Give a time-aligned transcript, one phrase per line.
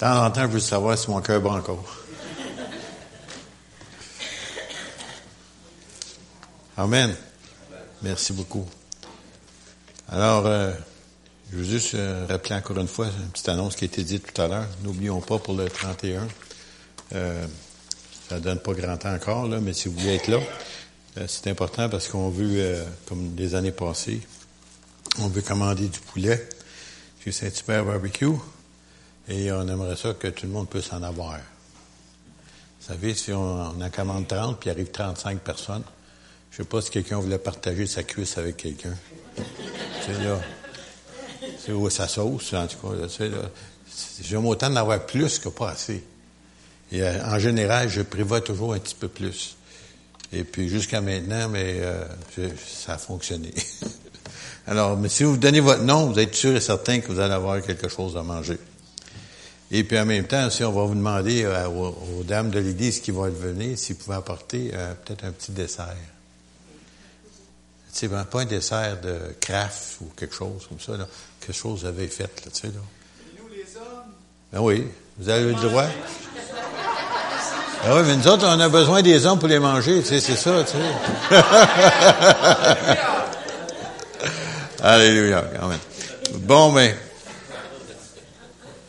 [0.00, 1.84] temps en temps, je veux savoir si mon cœur bat encore.
[6.78, 7.14] Amen.
[8.00, 8.66] Merci beaucoup.
[10.08, 10.72] Alors, euh,
[11.52, 14.32] je veux juste euh, rappeler encore une fois une petite annonce qui a été dite
[14.32, 14.66] tout à l'heure.
[14.82, 16.26] N'oublions pas pour le 31.
[17.14, 17.46] Euh,
[18.30, 20.38] ça donne pas grand temps encore, là, mais si vous voulez être là,
[21.18, 24.22] euh, c'est important parce qu'on veut, euh, comme les années passées,
[25.18, 26.48] on veut commander du poulet
[27.22, 28.38] chez Saint-Hubert Barbecue
[29.30, 31.36] et on aimerait ça que tout le monde puisse en avoir.
[31.36, 35.84] Vous savez, si on, on en commande 30 puis arrive 35 personnes,
[36.50, 38.94] je sais pas si quelqu'un voulait partager sa cuisse avec quelqu'un.
[40.04, 40.40] C'est là.
[41.64, 43.28] C'est où sa sauce, en tout cas.
[44.22, 46.02] J'aime autant d'en avoir plus que pas assez.
[46.92, 49.56] Et euh, en général, je prévois toujours un petit peu plus.
[50.32, 52.04] Et puis jusqu'à maintenant, mais euh,
[52.66, 53.52] ça a fonctionné.
[54.66, 57.34] Alors, mais si vous donnez votre nom, vous êtes sûr et certain que vous allez
[57.34, 58.58] avoir quelque chose à manger.
[59.72, 62.58] Et puis en même temps, aussi, on va vous demander euh, aux, aux dames de
[62.58, 65.94] l'Église qui vont venir s'ils pouvaient apporter euh, peut-être un petit dessert.
[67.92, 71.06] Tu sais, ben, pas un dessert de craft ou quelque chose comme ça, là.
[71.40, 72.80] Quelque chose que vous avez fait, là, tu sais, là.
[74.52, 75.86] Ben oui, vous avez le droit.
[77.82, 80.20] Ah oui, mais nous autres, on a besoin des hommes pour les manger, tu sais,
[80.20, 80.78] c'est ça, tu sais.
[84.82, 85.78] Alléluia, quand même.
[86.40, 86.94] Bon, ben,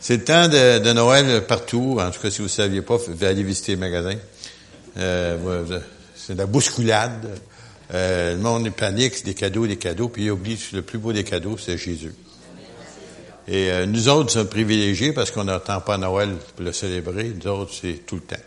[0.02, 1.98] c'est le temps de, Noël partout.
[2.00, 4.18] En tout cas, si vous ne saviez pas, allez visiter les magasins.
[4.98, 5.78] Euh,
[6.16, 7.38] c'est de la bousculade.
[7.94, 10.98] Euh, le monde panique, c'est des cadeaux, des cadeaux, puis il oublie que le plus
[10.98, 12.12] beau des cadeaux, c'est Jésus.
[13.46, 17.32] Et euh, nous autres, sommes privilégiés parce qu'on n'attend pas Noël pour le célébrer.
[17.40, 18.42] Nous autres, c'est tout le temps.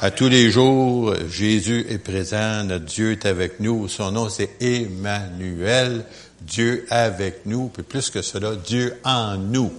[0.00, 3.86] À tous les jours, Jésus est présent, notre Dieu est avec nous.
[3.88, 6.06] Son nom, c'est Emmanuel,
[6.40, 7.68] Dieu avec nous.
[7.68, 9.70] Puis plus que cela, Dieu en nous.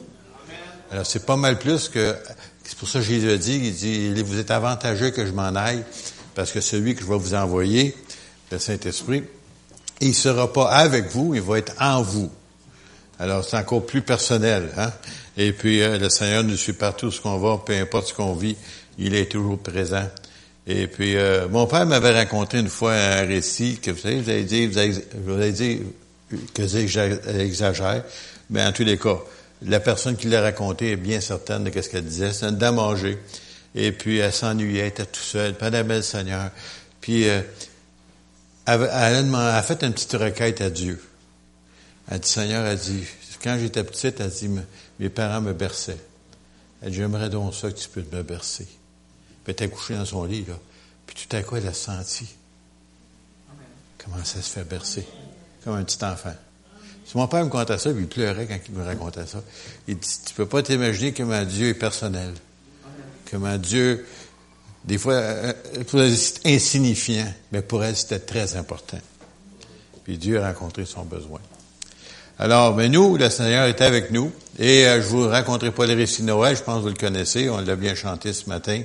[0.95, 2.15] Alors, c'est pas mal plus que...
[2.63, 5.53] C'est pour ça que Jésus a dit, il dit, vous êtes avantageux que je m'en
[5.53, 5.83] aille,
[6.35, 7.93] parce que celui que je vais vous envoyer,
[8.49, 9.25] le Saint-Esprit,
[9.99, 12.31] il sera pas avec vous, il va être en vous.
[13.19, 14.69] Alors, c'est encore plus personnel.
[14.77, 14.89] Hein?
[15.35, 18.33] Et puis, euh, le Seigneur nous suit partout ce qu'on va, peu importe ce qu'on
[18.33, 18.55] vit,
[18.97, 20.09] il est toujours présent.
[20.65, 24.29] Et puis, euh, mon père m'avait raconté une fois un récit que, vous savez, vous
[24.29, 25.81] avez dit, vous avez, vous avez dit
[26.53, 28.03] que j'exagère,
[28.49, 29.19] mais en tous les cas,
[29.65, 32.33] la personne qui l'a raconté est bien certaine de ce qu'elle disait.
[32.33, 33.17] C'est une dame âgée.
[33.73, 36.49] Et puis, elle s'ennuyait, elle était tout seule, pas de belle Seigneur.
[37.01, 37.41] Puis, euh,
[38.65, 41.03] elle, elle, a demandé- elle a fait une petite requête à Dieu.
[42.09, 43.03] Elle dit, Seigneur, elle dit,
[43.43, 44.49] quand j'étais petite, elle dit,
[44.99, 45.97] mes parents me berçaient.
[46.81, 48.65] Elle dit, j'aimerais donc ça que tu peux me bercer.
[48.65, 48.75] Puis
[49.47, 50.57] elle était couchée dans son lit, là.
[51.05, 52.27] Puis tout à coup, elle a senti
[53.97, 55.05] comment ça se fait bercer,
[55.63, 56.33] comme un petit enfant.
[57.05, 59.41] Si mon père me contait ça, puis il pleurait quand il me racontait ça.
[59.87, 62.33] Il dit, tu peux pas t'imaginer comment Dieu est personnel.
[63.29, 64.05] Comment Dieu,
[64.83, 65.53] des fois, euh,
[65.87, 68.99] pour elle, c'est insignifiant, mais pour elle, c'était très important.
[70.03, 71.39] Puis Dieu a rencontré son besoin.
[72.37, 74.31] Alors, mais nous, le Seigneur est avec nous.
[74.59, 76.95] Et euh, je vous raconterai pas le récit de Noël, je pense que vous le
[76.95, 78.81] connaissez, on l'a bien chanté ce matin.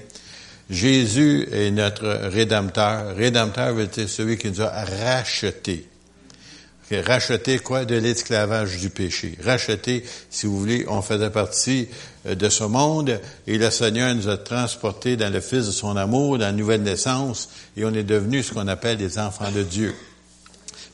[0.69, 3.17] Jésus est notre rédempteur.
[3.17, 5.87] Rédempteur veut dire celui qui nous a rachetés.
[6.99, 7.85] Racheter quoi?
[7.85, 9.39] De l'esclavage du péché?
[9.43, 11.89] Racheter, si vous voulez, on faisait partie
[12.27, 15.97] euh, de ce monde et le Seigneur nous a transportés dans le Fils de son
[15.97, 19.63] amour, dans la nouvelle naissance et on est devenus ce qu'on appelle des enfants de
[19.63, 19.95] Dieu.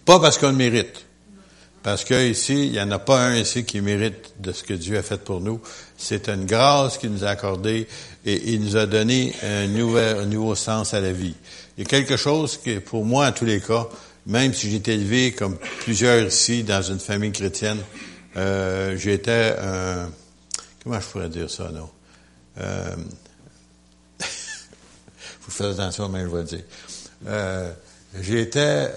[0.05, 1.07] Pas parce qu'on le mérite.
[1.83, 4.75] Parce que ici, il n'y en a pas un ici qui mérite de ce que
[4.75, 5.61] Dieu a fait pour nous.
[5.97, 7.87] C'est une grâce qu'il nous a accordée
[8.25, 11.37] et il nous a donné un un nouveau sens à la vie.
[11.78, 13.89] Il y a quelque chose que, pour moi, en tous les cas,
[14.27, 17.79] même si été élevé comme plusieurs ici dans une famille chrétienne,
[18.37, 19.55] euh, j'étais.
[20.83, 21.89] Comment je pourrais dire ça, non?
[22.61, 22.97] Euh,
[25.41, 26.63] faut faire attention, mais je vais le dire.
[27.27, 27.73] Euh,
[28.21, 28.91] j'étais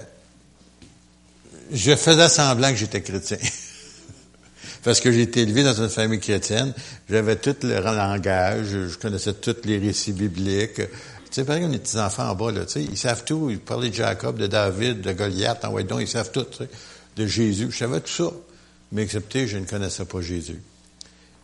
[1.72, 3.38] je faisais semblant que j'étais chrétien.
[4.84, 6.74] Parce que j'ai été élevé dans une famille chrétienne,
[7.10, 10.82] j'avais tout le langage, je connaissais tous les récits bibliques.
[11.30, 13.50] Tu sais, pareil, on est petits enfants en bas, là, tu sais, ils savent tout.
[13.50, 16.70] Ils parlaient de Jacob, de David, de Goliath, en donc, ils savent tout, tu sais,
[17.16, 17.68] de Jésus.
[17.70, 18.32] Je savais tout ça.
[18.92, 20.60] Mais excepté, je ne connaissais pas Jésus.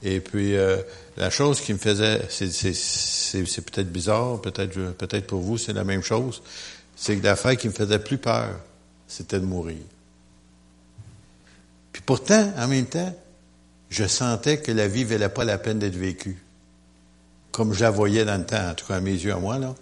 [0.02, 0.78] Et puis, euh,
[1.18, 6.04] la chose qui me faisait, c'est, peut-être bizarre, peut-être, peut-être pour vous, c'est la même
[6.04, 6.42] chose,
[6.96, 8.50] c'est que l'affaire qui me faisait plus peur,
[9.08, 9.78] c'était de mourir.
[11.92, 13.16] Puis pourtant, en même temps,
[13.90, 16.45] je sentais que la vie valait pas la peine d'être vécue.
[17.56, 19.58] Comme je la voyais dans le temps, en tout cas à mes yeux à moi,
[19.58, 19.74] là.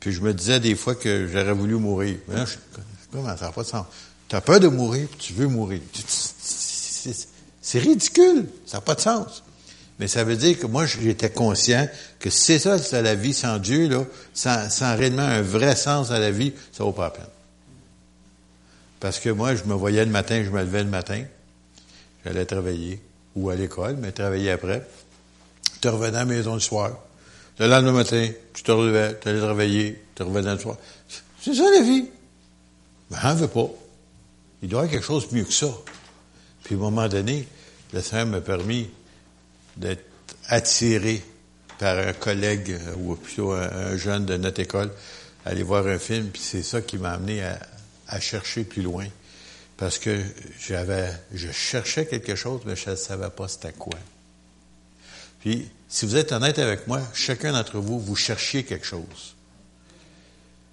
[0.00, 2.16] Puis je me disais des fois que j'aurais voulu mourir.
[2.26, 2.56] Mais là, je,
[3.12, 3.86] comment ça n'a pas de sens?
[4.28, 5.80] Tu as peur de mourir, puis tu veux mourir.
[7.62, 9.44] C'est ridicule, ça n'a pas de sens.
[10.00, 11.88] Mais ça veut dire que moi, j'étais conscient
[12.18, 16.10] que c'est ça, c'est la vie sans Dieu, là, sans, sans réellement un vrai sens
[16.10, 17.26] à la vie, ça vaut pas la peine.
[18.98, 21.22] Parce que moi, je me voyais le matin, je me levais le matin,
[22.24, 23.00] j'allais travailler,
[23.36, 24.84] ou à l'école, mais travailler après.
[25.80, 27.03] Tu revenais à la maison le soir.
[27.58, 30.76] Le lendemain matin, tu te relevais, tu allais travailler, tu revenais le soir.
[31.40, 32.08] C'est ça la vie.
[33.10, 33.70] Mais on ne veut pas.
[34.62, 35.70] Il doit y avoir quelque chose de mieux que ça.
[36.64, 37.46] Puis à un moment donné,
[37.92, 38.90] le Seigneur m'a permis
[39.76, 40.04] d'être
[40.48, 41.22] attiré
[41.78, 44.90] par un collègue euh, ou plutôt un, jeune de notre école,
[45.44, 47.58] aller voir un film, puis c'est ça qui m'a amené à,
[48.08, 49.06] à, chercher plus loin.
[49.76, 50.22] Parce que
[50.60, 53.98] j'avais, je cherchais quelque chose, mais je ne savais pas c'était quoi.
[55.44, 59.36] Puis, si vous êtes honnête avec moi, chacun d'entre vous, vous cherchiez quelque chose.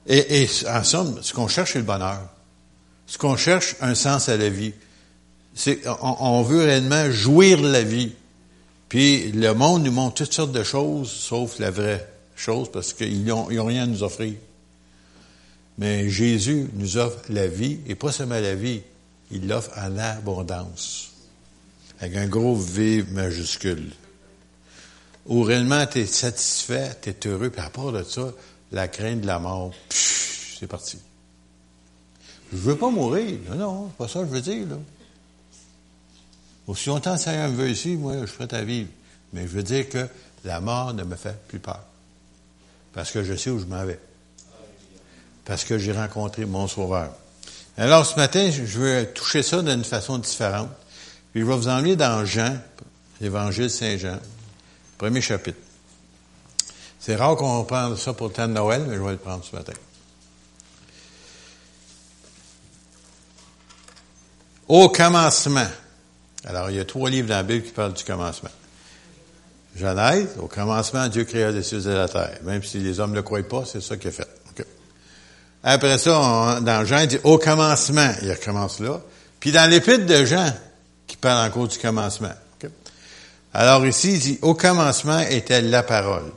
[0.07, 2.21] Et, en somme, ce qu'on cherche, c'est le bonheur.
[3.05, 4.73] Ce qu'on cherche, un sens à la vie.
[6.01, 8.13] On veut réellement jouir de la vie.
[8.87, 12.07] Puis le monde nous montre toutes sortes de choses, sauf la vraie
[12.37, 14.35] chose, parce qu'ils n'ont rien à nous offrir.
[15.79, 18.81] Mais Jésus nous offre la vie, et pas seulement la vie,
[19.31, 21.11] il l'offre en abondance,
[21.99, 23.91] avec un gros V majuscule.
[25.25, 28.31] Où réellement tu es satisfait, tu es heureux, puis à part de ça,
[28.71, 30.97] la crainte de la mort, c'est parti.
[32.51, 33.37] Je veux pas mourir.
[33.49, 34.67] Non, non, c'est pas ça que je veux dire.
[36.67, 38.89] Aussi longtemps que Seigneur me veut ici, moi, je suis prêt à vivre.
[39.33, 40.07] Mais je veux dire que
[40.43, 41.81] la mort ne me fait plus peur.
[42.93, 43.99] Parce que je sais où je m'en vais.
[45.45, 47.11] Parce que j'ai rencontré mon Sauveur.
[47.77, 50.69] Alors, ce matin, je veux toucher ça d'une façon différente.
[51.31, 52.57] Puis je vais vous emmener dans Jean,
[53.21, 54.19] l'Évangile Saint-Jean,
[55.01, 55.57] premier chapitre.
[56.99, 59.43] C'est rare qu'on prenne ça pour le temps de Noël, mais je vais le prendre
[59.43, 59.73] ce matin.
[64.67, 65.65] Au commencement,
[66.45, 68.51] alors, il y a trois livres dans la Bible qui parlent du commencement.
[69.75, 72.37] Genèse, au commencement, Dieu créa les cieux et la terre.
[72.43, 74.27] Même si les hommes ne le croient pas, c'est ça qu'il a fait.
[75.63, 79.01] Après ça, dans Jean, il dit au commencement, il recommence là.
[79.39, 80.53] Puis dans l'épître de Jean,
[81.07, 82.33] qui parle encore du commencement.
[83.53, 86.31] Alors ici, il dit au commencement était la parole.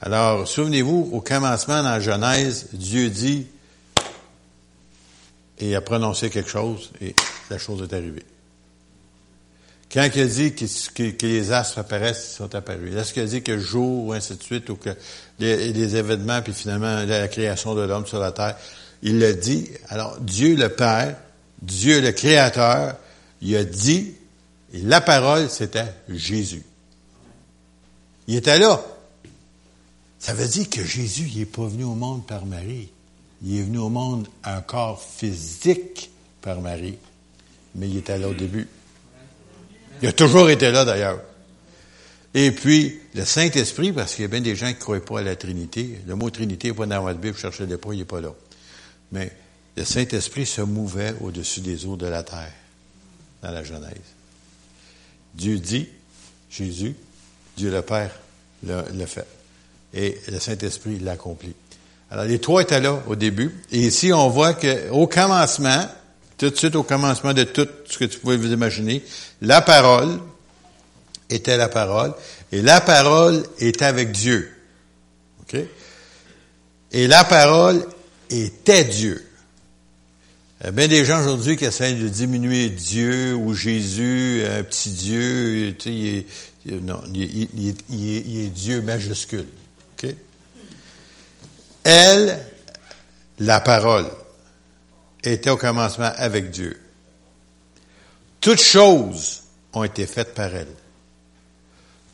[0.00, 3.46] Alors, souvenez-vous, au commencement dans Genèse, Dieu dit,
[5.58, 7.14] et il a prononcé quelque chose, et
[7.48, 8.24] la chose est arrivée.
[9.90, 12.94] Quand il a dit que, les astres apparaissent, ils sont apparus.
[12.94, 14.90] Est-ce qu'il a dit que jour, ou ainsi de suite, ou que
[15.38, 18.56] les, événements, puis finalement la création de l'homme sur la terre,
[19.02, 19.70] il l'a dit.
[19.88, 21.16] Alors, Dieu le Père,
[21.62, 22.96] Dieu le Créateur,
[23.40, 24.15] il a dit,
[24.82, 26.62] la parole, c'était Jésus.
[28.26, 28.84] Il était là.
[30.18, 32.88] Ça veut dire que Jésus, il n'est pas venu au monde par Marie.
[33.42, 36.98] Il est venu au monde un corps physique par Marie.
[37.74, 38.66] Mais il était là au début.
[40.02, 41.20] Il a toujours été là d'ailleurs.
[42.34, 45.20] Et puis, le Saint-Esprit, parce qu'il y a bien des gens qui ne croient pas
[45.20, 46.00] à la Trinité.
[46.06, 48.34] Le mot Trinité n'est pas dans votre Bible, cherchez-le pas, il n'est pas là.
[49.12, 49.32] Mais
[49.76, 52.52] le Saint-Esprit se mouvait au-dessus des eaux de la terre,
[53.42, 54.15] dans la Genèse.
[55.36, 55.88] Dieu dit,
[56.50, 56.94] Jésus,
[57.56, 58.10] Dieu le Père
[58.64, 59.26] l'a fait.
[59.94, 61.54] Et le Saint-Esprit l'accomplit.
[62.10, 63.54] Alors, les trois étaient là au début.
[63.72, 65.86] Et ici, on voit qu'au commencement,
[66.38, 69.04] tout de suite au commencement de tout ce que tu pouvais vous imaginer,
[69.40, 70.18] la parole
[71.28, 72.14] était la parole,
[72.52, 74.52] et la parole était avec Dieu.
[75.40, 75.60] OK?
[76.92, 77.84] Et la parole
[78.30, 79.26] était Dieu.
[80.60, 84.62] Il y a bien des gens aujourd'hui qui essaient de diminuer Dieu ou Jésus, un
[84.62, 89.46] petit Dieu, tu sais, il est, non, il, est, Dieu majuscule.
[91.84, 92.44] Elle,
[93.38, 94.10] la parole
[95.22, 96.80] était au commencement avec Dieu.
[98.40, 100.74] Toutes choses ont été faites par elle.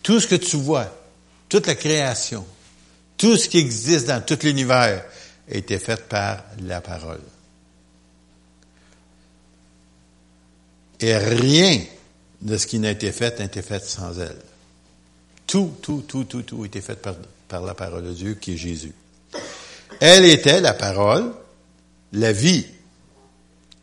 [0.02, 0.94] Tout ce que tu vois,
[1.48, 2.44] toute la création,
[3.16, 5.04] tout ce qui existe dans tout l'univers
[5.50, 7.22] a été fait par la parole.
[11.02, 11.80] Et rien
[12.40, 14.38] de ce qui n'a été fait n'a été fait sans elle.
[15.46, 16.96] Tout, tout, tout, tout, tout a été fait
[17.48, 18.92] par, la parole de Dieu qui est Jésus.
[20.00, 21.32] Elle était la parole,
[22.12, 22.66] la vie.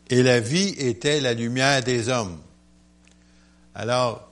[0.08, 2.38] Et la vie était la lumière des hommes.
[3.74, 4.28] Alors,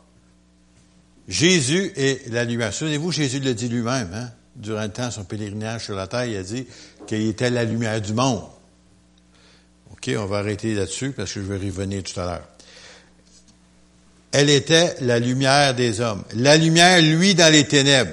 [1.28, 2.72] Jésus est la lumière.
[2.72, 4.30] Souvenez-vous, Jésus le dit lui-même, hein?
[4.56, 6.66] durant le temps, son pèlerinage sur la terre, il a dit
[7.06, 8.42] qu'il était la lumière du monde.
[9.92, 12.48] OK, on va arrêter là-dessus parce que je vais revenir tout à l'heure.
[14.32, 16.22] Elle était la lumière des hommes.
[16.34, 18.12] La lumière, lui, dans les ténèbres.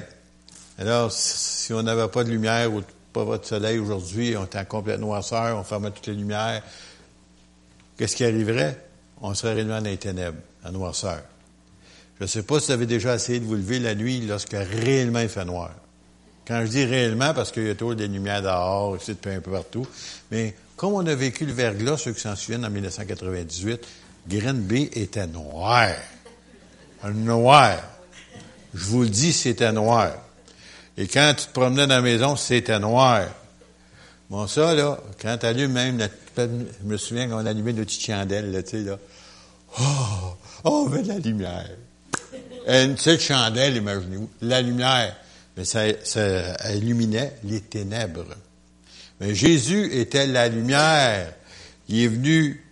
[0.78, 2.82] Alors, si on n'avait pas de lumière ou
[3.14, 6.62] pas votre soleil aujourd'hui, on était en complète noirceur, on fermait toutes les lumières,
[7.98, 8.78] qu'est-ce qui arriverait?
[9.22, 11.22] On serait réellement dans les ténèbres, en noirceur.
[12.20, 14.56] Je ne sais pas si vous avez déjà essayé de vous lever la nuit lorsque
[14.56, 15.72] réellement il fait noir.
[16.48, 19.52] Quand je dis réellement, parce qu'il y a toujours des lumières dehors, ici, un peu
[19.52, 19.88] partout.
[20.32, 23.86] Mais comme on a vécu le verglas, ceux qui s'en souviennent, en 1998,
[24.28, 25.90] Grenby était noir.
[27.04, 27.78] Noir.
[28.74, 30.12] Je vous le dis, c'était noir.
[30.98, 33.28] Et quand tu te promenais dans la maison, c'était noir.
[34.30, 37.84] Bon, ça, là, quand tu allumes même, la, je me souviens quand on allumait nos
[37.84, 38.98] petites chandelles, là, tu sais, là.
[39.80, 39.84] Oh,
[40.64, 41.70] oh, on veut de la lumière.
[42.68, 44.30] une petite chandelle, imaginez-vous.
[44.42, 45.16] La lumière.
[45.56, 48.26] Mais ça, ça illuminait les ténèbres.
[49.20, 51.32] Mais Jésus était la lumière.
[51.88, 52.65] Il est venu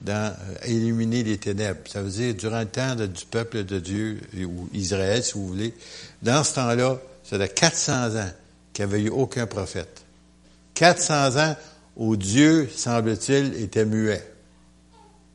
[0.00, 1.80] dans, euh, illuminer les ténèbres.
[1.86, 5.74] Ça veut dire, durant le temps du peuple de Dieu, ou Israël, si vous voulez,
[6.22, 8.30] dans ce temps-là, ça fait 400 ans
[8.72, 10.02] qu'il n'y avait eu aucun prophète.
[10.74, 11.56] 400 ans
[11.96, 14.22] où Dieu, semble-t-il, était muet.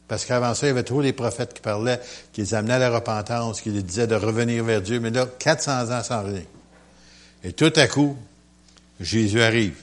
[0.07, 1.99] Parce qu'avant ça, il y avait tous les prophètes qui parlaient,
[2.33, 4.99] qui les amenaient à la repentance, qui les disaient de revenir vers Dieu.
[4.99, 6.43] Mais là, 400 ans sans rien.
[7.43, 8.17] Et tout à coup,
[8.99, 9.75] Jésus arrive.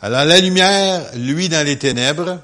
[0.00, 2.40] Alors la lumière, lui, dans les ténèbres,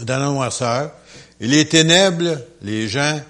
[0.00, 0.92] dans la noirceur,
[1.40, 3.20] et les ténèbres, les gens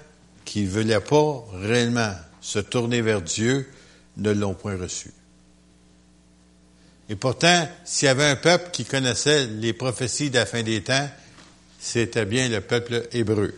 [0.45, 3.67] qui ne voulaient pas réellement se tourner vers Dieu,
[4.17, 5.11] ne l'ont point reçu.
[7.09, 10.81] Et pourtant, s'il y avait un peuple qui connaissait les prophéties de la fin des
[10.81, 11.09] temps,
[11.79, 13.53] c'était bien le peuple hébreu.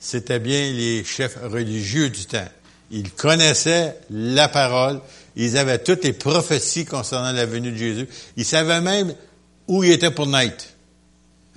[0.00, 2.48] C'était bien les chefs religieux du temps.
[2.90, 5.00] Ils connaissaient la parole,
[5.36, 8.08] ils avaient toutes les prophéties concernant la venue de Jésus.
[8.36, 9.14] Ils savaient même
[9.66, 10.64] où il était pour naître,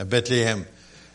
[0.02, 0.64] à Bethléem.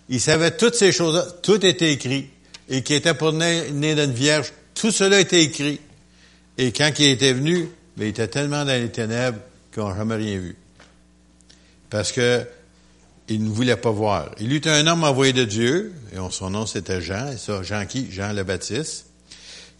[0.08, 2.30] Ils savaient toutes ces choses-là, tout était écrit.
[2.68, 5.80] Et qui était pour naître d'une vierge, tout cela était écrit.
[6.58, 9.38] Et quand il était venu, ben, il était tellement dans les ténèbres
[9.72, 10.56] qu'ils n'ont jamais rien vu.
[11.90, 12.46] Parce que
[13.28, 14.30] il ne voulait pas voir.
[14.38, 17.84] Il eut un homme envoyé de Dieu, et son nom c'était Jean, et ça, Jean
[17.86, 18.10] qui?
[18.12, 19.06] Jean le Baptiste.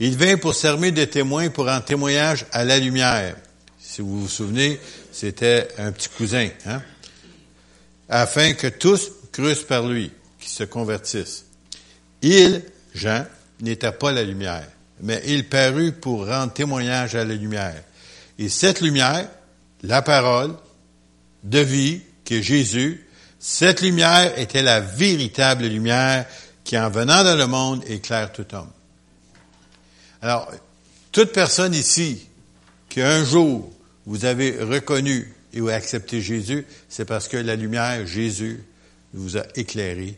[0.00, 3.36] Il vint pour servir de témoin pour un témoignage à la lumière.
[3.78, 4.80] Si vous vous souvenez,
[5.12, 6.82] c'était un petit cousin, hein?
[8.08, 11.44] Afin que tous crussent par lui, qui se convertissent.
[12.22, 12.62] Il,
[12.94, 13.26] Jean,
[13.60, 14.66] n'était pas la lumière
[15.00, 17.82] mais il parut pour rendre témoignage à la lumière.
[18.38, 19.28] Et cette lumière,
[19.82, 20.54] la parole
[21.42, 23.06] de vie, qui est Jésus,
[23.38, 26.26] cette lumière était la véritable lumière
[26.64, 28.70] qui, en venant dans le monde, éclaire tout homme.
[30.22, 30.50] Alors,
[31.12, 32.26] toute personne ici
[32.88, 33.70] qui un jour
[34.06, 38.62] vous avez reconnu et vous accepté Jésus, c'est parce que la lumière, Jésus,
[39.14, 40.16] vous a éclairé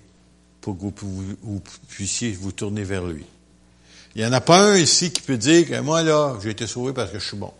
[0.60, 3.24] pour que vous puissiez vous tourner vers lui.
[4.16, 6.66] Il n'y en a pas un ici qui peut dire que moi, là, j'ai été
[6.66, 7.52] sauvé parce que je suis bon.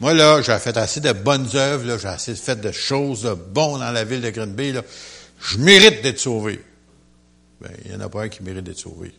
[0.00, 3.92] Moi, là, j'ai fait assez de bonnes œuvres, j'ai assez fait de choses bonnes dans
[3.92, 4.82] la ville de Green Bay, là.
[5.40, 6.58] Je mérite d'être sauvé.
[7.60, 9.12] Ben, il n'y en a pas un qui mérite d'être sauvé.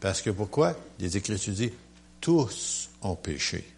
[0.00, 0.74] Parce que pourquoi?
[0.98, 1.70] Les Écritures disent,
[2.20, 3.75] tous ont péché.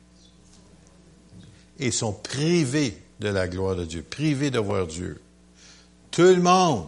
[1.79, 5.21] Et sont privés de la gloire de Dieu, privés de voir Dieu.
[6.11, 6.87] Tout le monde.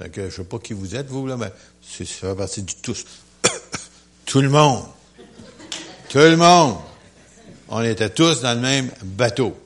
[0.00, 1.52] Je ne sais pas qui vous êtes, vous, là, mais
[1.82, 3.04] ça fait partie du tous.
[4.24, 4.84] Tout le monde.
[6.08, 6.76] Tout le monde.
[7.68, 9.56] On était tous dans le même bateau.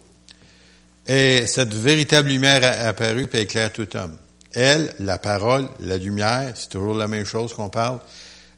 [1.06, 4.16] Et cette véritable lumière a apparu et éclaire tout homme.
[4.52, 8.00] Elle, la parole, la lumière, c'est toujours la même chose qu'on parle.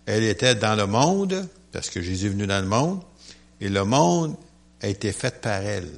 [0.05, 3.01] Elle était dans le monde, parce que Jésus est venu dans le monde,
[3.61, 4.37] et le monde
[4.83, 5.91] a été fait par elle.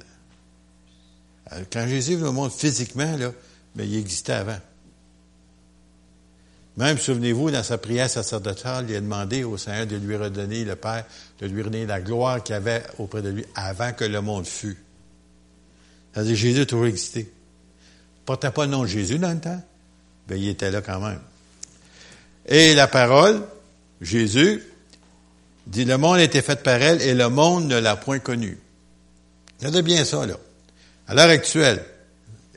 [1.73, 3.17] Quand Jésus est au monde physiquement,
[3.75, 4.59] mais il existait avant.
[6.77, 10.77] Même, souvenez-vous, dans sa prière sacerdotale, il a demandé au Seigneur de lui redonner le
[10.77, 11.05] Père,
[11.41, 14.79] de lui redonner la gloire qu'il avait auprès de lui avant que le monde fût.
[16.13, 17.21] C'est-à-dire, Jésus a toujours existé.
[17.23, 19.61] Il portait pas le nom de Jésus dans le temps,
[20.29, 21.21] mais il était là quand même.
[22.47, 23.45] Et la parole,
[24.01, 24.63] Jésus,
[25.67, 28.57] dit, le monde a été fait par elle et le monde ne l'a point connu.
[29.59, 30.35] Regardez bien ça, là.
[31.07, 31.85] À l'heure actuelle,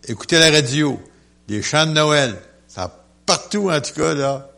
[0.07, 1.01] écoutez la radio,
[1.47, 2.35] les chants de Noël,
[2.67, 4.49] ça partout, en tout cas, là.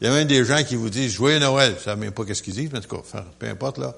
[0.00, 1.76] Il y a même des gens qui vous disent Joyeux Noël.
[1.84, 3.94] Je ne même pas qu'est-ce qu'ils disent, mais en tout cas, peu importe, là.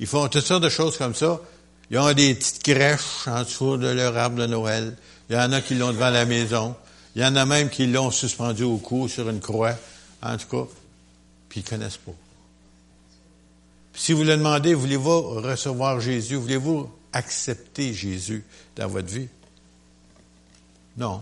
[0.00, 1.40] Ils font toutes sortes de choses comme ça.
[1.90, 4.94] Ils ont des petites crèches en dessous de leur arbre de Noël.
[5.30, 6.74] Il y en a qui l'ont devant la maison.
[7.16, 9.74] Il y en a même qui l'ont suspendu au cou sur une croix,
[10.22, 10.70] en tout cas.
[11.48, 12.12] Puis ils connaissent pas.
[13.98, 16.36] Si vous le demandez, voulez-vous recevoir Jésus?
[16.36, 18.44] Voulez-vous accepter Jésus
[18.76, 19.28] dans votre vie?
[20.96, 21.20] Non.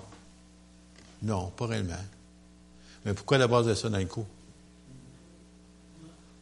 [1.22, 1.94] Non, pas réellement.
[3.06, 4.26] Mais pourquoi la base de ça d'un coup?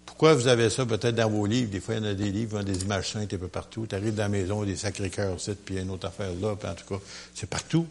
[0.04, 1.70] Pourquoi vous avez ça peut-être dans vos livres?
[1.70, 3.86] Des fois, il y en a des livres, des images saintes un peu partout.
[3.86, 6.74] Tu arrives dans la maison, des sacrés cœurs, puis une autre affaire là, puis en
[6.74, 7.00] tout cas,
[7.32, 7.86] c'est partout.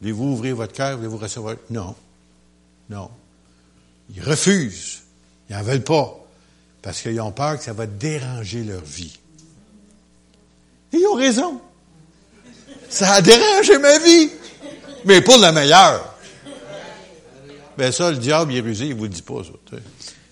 [0.00, 0.98] Voulez-vous ouvrir votre cœur?
[0.98, 1.56] Voulez-vous recevoir?
[1.70, 1.94] Non.
[2.90, 3.10] Non.
[4.14, 5.04] Ils refusent.
[5.48, 6.21] Ils n'en veulent pas.
[6.82, 9.18] Parce qu'ils ont peur que ça va déranger leur vie.
[10.92, 11.60] Et ils ont raison.
[12.88, 14.30] Ça a dérangé ma vie.
[15.04, 16.16] Mais pour le meilleur.
[17.78, 19.78] Ben ça, le diable, il est rusé, il vous le dit pas, ça.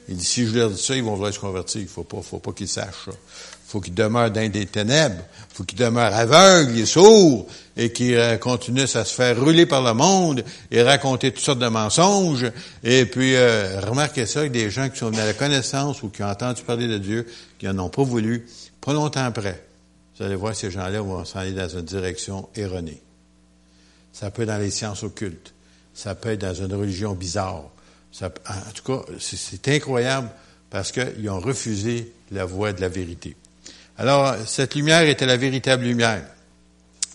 [0.09, 1.80] Il dit, si je leur dis ça, ils vont vouloir se convertir.
[1.80, 3.12] Il faut pas, faut pas qu'ils sachent ça.
[3.70, 5.22] Faut qu'ils demeurent dans des ténèbres.
[5.54, 7.46] faut qu'ils demeurent aveugles et sourds
[7.76, 11.60] et qu'ils euh, continuent à se faire rouler par le monde et raconter toutes sortes
[11.60, 12.50] de mensonges.
[12.82, 16.08] Et puis, euh, remarquez ça, avec des gens qui sont venus à la connaissance ou
[16.08, 17.28] qui ont entendu parler de Dieu,
[17.60, 18.44] qui n'en ont pas voulu,
[18.80, 19.64] pas longtemps après.
[20.18, 23.00] Vous allez voir, ces gens-là vont s'en aller dans une direction erronée.
[24.12, 25.54] Ça peut être dans les sciences occultes.
[25.94, 27.70] Ça peut être dans une religion bizarre.
[28.20, 30.28] En tout cas, c'est incroyable
[30.70, 33.36] parce qu'ils ont refusé la voie de la vérité.
[34.00, 36.23] Alors, cette lumière était la véritable lumière.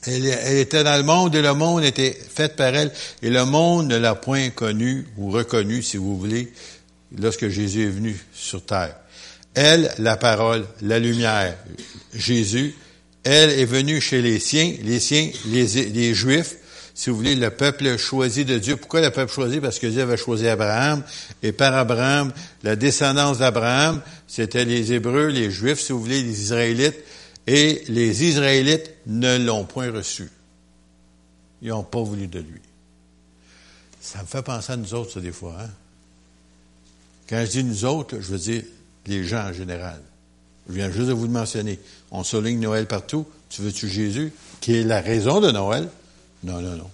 [0.05, 2.91] Elle, était dans le monde et le monde était fait par elle
[3.23, 6.53] et le monde ne l'a point connue ou reconnue, si vous voulez,
[7.17, 8.97] lorsque Jésus est venu sur terre.
[9.55, 11.57] Elle, la parole, la lumière,
[12.13, 12.75] Jésus,
[13.23, 16.57] elle est venue chez les siens, les siens, les Juifs,
[16.95, 18.77] si vous voulez, le peuple choisi de Dieu.
[18.77, 19.59] Pourquoi le peuple choisi?
[19.59, 21.03] Parce que Dieu avait choisi Abraham,
[21.43, 22.31] et par Abraham,
[22.63, 26.97] la descendance d'Abraham, c'était les Hébreux, les Juifs, si vous voulez, les Israélites,
[27.47, 30.29] et les Israélites ne l'ont point reçu.
[31.61, 32.61] Ils n'ont pas voulu de lui.
[33.99, 35.57] Ça me fait penser à nous autres, ça, des fois.
[35.59, 35.69] Hein?
[37.27, 38.63] Quand je dis nous autres, je veux dire
[39.05, 39.99] les gens en général.
[40.69, 41.77] Je viens juste de vous le mentionner.
[42.09, 43.25] On souligne Noël partout.
[43.49, 45.89] Tu veux-tu Jésus, qui est la raison de Noël?
[46.43, 46.89] Non, non, non.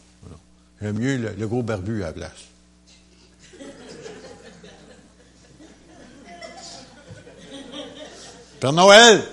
[0.81, 2.31] J'aime mieux le, gros barbu à la place.
[8.59, 9.23] Père Noël,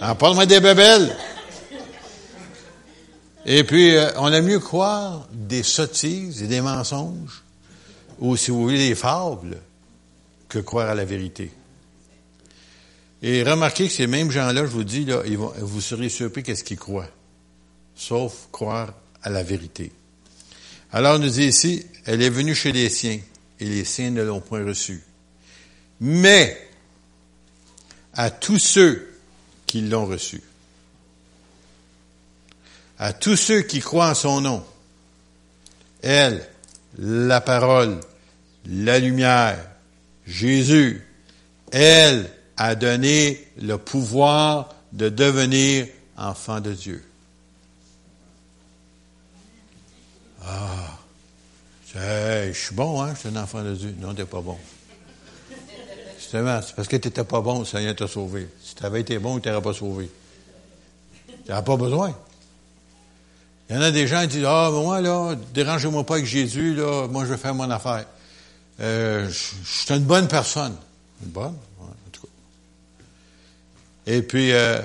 [0.00, 1.16] en parle-moi des bébelles.
[3.44, 7.42] Et puis, euh, on aime mieux croire des sottises et des mensonges,
[8.18, 9.58] ou si vous voulez, des fables,
[10.48, 11.50] que croire à la vérité.
[13.22, 16.42] Et remarquez que ces mêmes gens-là, je vous dis, là, ils vont, vous serez surpris
[16.42, 17.10] qu'est-ce qu'ils croient,
[17.94, 19.92] sauf croire à la vérité.
[20.92, 23.18] Alors, on nous dit ici, elle est venue chez les siens,
[23.60, 25.02] et les siens ne l'ont point reçue.
[26.00, 26.68] Mais,
[28.14, 29.08] à tous ceux
[29.66, 30.42] qui l'ont reçue,
[32.98, 34.64] à tous ceux qui croient en son nom,
[36.02, 36.46] elle,
[36.98, 38.00] la parole,
[38.66, 39.58] la lumière,
[40.26, 41.02] Jésus,
[41.70, 47.02] elle a donné le pouvoir de devenir enfant de Dieu.
[50.44, 50.98] Ah,
[51.94, 53.94] je suis bon, hein, je suis un enfant de Dieu.
[54.00, 54.56] Non, t'es pas bon.
[56.18, 58.48] Justement, c'est parce que tu n'étais pas bon, le Seigneur t'a sauvé.
[58.62, 60.10] Si tu avais été bon, il ne t'aurait pas sauvé.
[61.44, 62.16] Tu pas besoin.
[63.68, 66.74] Il y en a des gens qui disent, ah, moi, là, dérangez-moi pas avec Jésus,
[66.74, 68.06] là, moi, je vais faire mon affaire.
[68.80, 69.32] Euh, je,
[69.64, 70.76] suis une bonne personne.
[71.22, 71.56] Une bonne?
[71.80, 72.28] en tout cas.
[74.06, 74.80] Et puis, euh,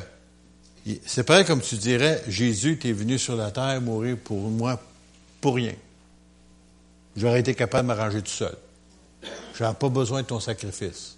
[1.05, 4.81] c'est pareil comme tu dirais, Jésus, tu es venu sur la terre mourir pour moi,
[5.47, 5.75] pour rien.
[7.15, 8.53] J'aurais été capable de m'arranger tout seul.
[9.57, 11.15] J'avais pas besoin de ton sacrifice.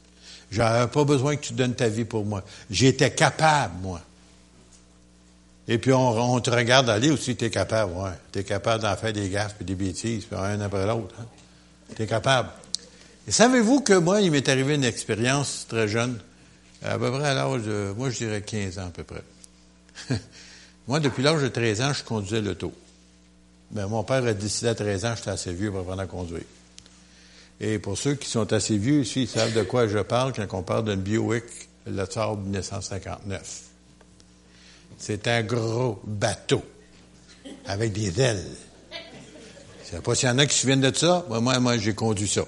[0.52, 2.44] J'avais pas besoin que tu donnes ta vie pour moi.
[2.70, 4.02] J'étais capable, moi.
[5.68, 8.12] Et puis on, te regarde aller aussi, tu es capable, ouais.
[8.32, 11.16] Tu es capable d'en faire des gaffes et des bêtises, puis un après l'autre.
[11.20, 11.26] Hein.
[11.96, 12.50] Tu es capable.
[13.28, 16.20] Et savez-vous que moi, il m'est arrivé une expérience très jeune,
[16.84, 19.24] à peu près à l'âge de, moi je dirais 15 ans à peu près.
[20.88, 22.72] moi, depuis l'âge de 13 ans, je conduisais l'auto.
[23.72, 26.44] Ben, mon père a décidé à 13 ans, j'étais assez vieux pour apprendre à conduire.
[27.62, 30.58] Et pour ceux qui sont assez vieux ici, ils savent de quoi je parle quand
[30.58, 31.44] on parle d'une Buick
[31.86, 33.62] Le Saab 1959.
[34.98, 36.64] C'est un gros bateau
[37.66, 38.44] avec des ailes.
[39.84, 41.26] Je sais pas s'il y en a qui se souviennent de ça.
[41.30, 42.44] Moi, moi, j'ai conduit ça.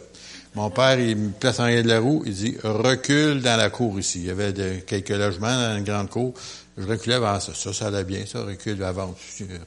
[0.55, 3.69] Mon père, il me place en arrière de la roue, il dit, recule dans la
[3.69, 4.19] cour ici.
[4.19, 6.33] Il y avait quelques logements dans une grande cour.
[6.77, 7.53] Je reculais avant ça.
[7.53, 9.15] Ça, ça allait bien, ça, recule avant.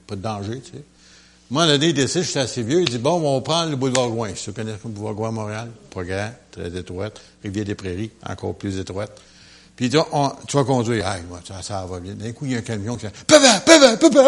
[0.07, 0.85] Pas de danger, tu sais.
[1.51, 4.09] Moi, le il décide, je suis assez vieux, il dit, bon, on prend le boulevard
[4.09, 4.33] Gouin.
[4.33, 5.71] Tu connais le boulevard Gouin Montréal?
[5.93, 7.21] Pas grand, très étroite.
[7.43, 9.21] Rivière-des-Prairies, encore plus étroite.
[9.77, 11.05] Puis tu vas conduire.
[11.07, 12.15] Ah, moi, ça, va bien.
[12.15, 14.21] D'un coup, il y a un camion qui dit, papa, papa, papa!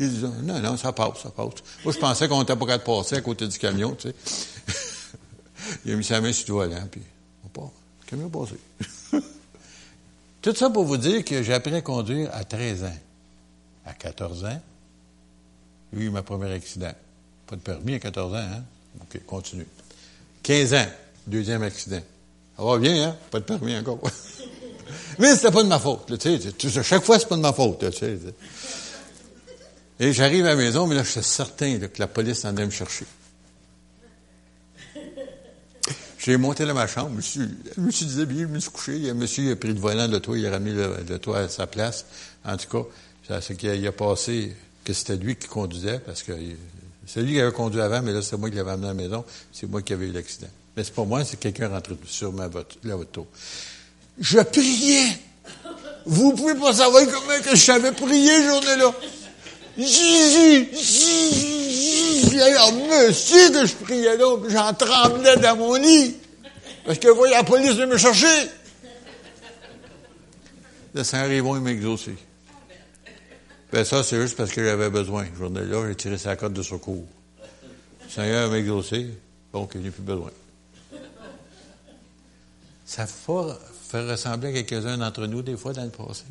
[0.00, 1.54] Il dit, non, non, ça passe, ça passe.
[1.84, 4.14] Moi, je pensais qu'on était pas capable de passer à côté du camion, tu sais.
[5.84, 7.00] il a mis sa main sur le volant, puis
[7.44, 7.70] on part.
[8.02, 8.56] Le camion passé.
[10.42, 12.98] Tout ça pour vous dire que j'ai appris à conduire à 13 ans.
[13.86, 14.60] À 14 ans,
[15.92, 16.92] j'ai eu ma premier accident.
[17.46, 18.64] Pas de permis à 14 ans, hein?
[19.00, 19.66] OK, continue.
[20.42, 20.86] 15 ans,
[21.26, 22.02] deuxième accident.
[22.56, 23.16] Ça va bien, hein?
[23.30, 24.00] Pas de permis encore.
[25.18, 26.18] Mais c'était pas de ma faute.
[26.18, 27.90] tu sais, chaque fois, c'est pas de ma faute.
[27.90, 28.18] tu sais.
[30.00, 32.64] Et j'arrive à la maison, mais là, je suis certain que la police en allait
[32.64, 33.04] me chercher.
[36.18, 37.40] J'ai monté dans ma chambre, je me suis,
[37.76, 39.10] je me je me suis couché.
[39.10, 41.66] Un monsieur a pris le volant de toit, il a ramené le, toit à sa
[41.66, 42.06] place.
[42.44, 42.84] En tout
[43.28, 46.32] cas, c'est qu'il a, passé que c'était lui qui conduisait, parce que
[47.06, 48.94] c'est lui qui avait conduit avant, mais là, c'est moi qui l'avais amené à la
[48.94, 49.24] maison.
[49.52, 50.48] C'est moi qui avais eu l'accident.
[50.76, 53.26] Mais c'est pas moi, c'est quelqu'un rentré sur ma voiture, la auto.
[54.18, 55.18] Je priais.
[56.06, 58.94] Vous pouvez pas savoir comment que je savais prier, journée-là.
[59.76, 66.16] Jésus, Jésus, alors, monsieur, que je priais là, j'en tremblais dans mon lit.
[66.84, 68.48] Parce que, voyez, la police venait me chercher.
[70.94, 72.14] Le Seigneur est il m'a exaucé.
[73.72, 75.26] Ben, ça, c'est juste parce que j'avais besoin.
[75.38, 77.06] Journée-là, j'ai tiré sa corde de secours.
[78.04, 79.06] Le Seigneur m'a exaucé,
[79.52, 80.30] donc il n'y plus besoin.
[82.84, 86.24] Ça fait ressembler à quelques-uns d'entre nous, des fois, dans le passé.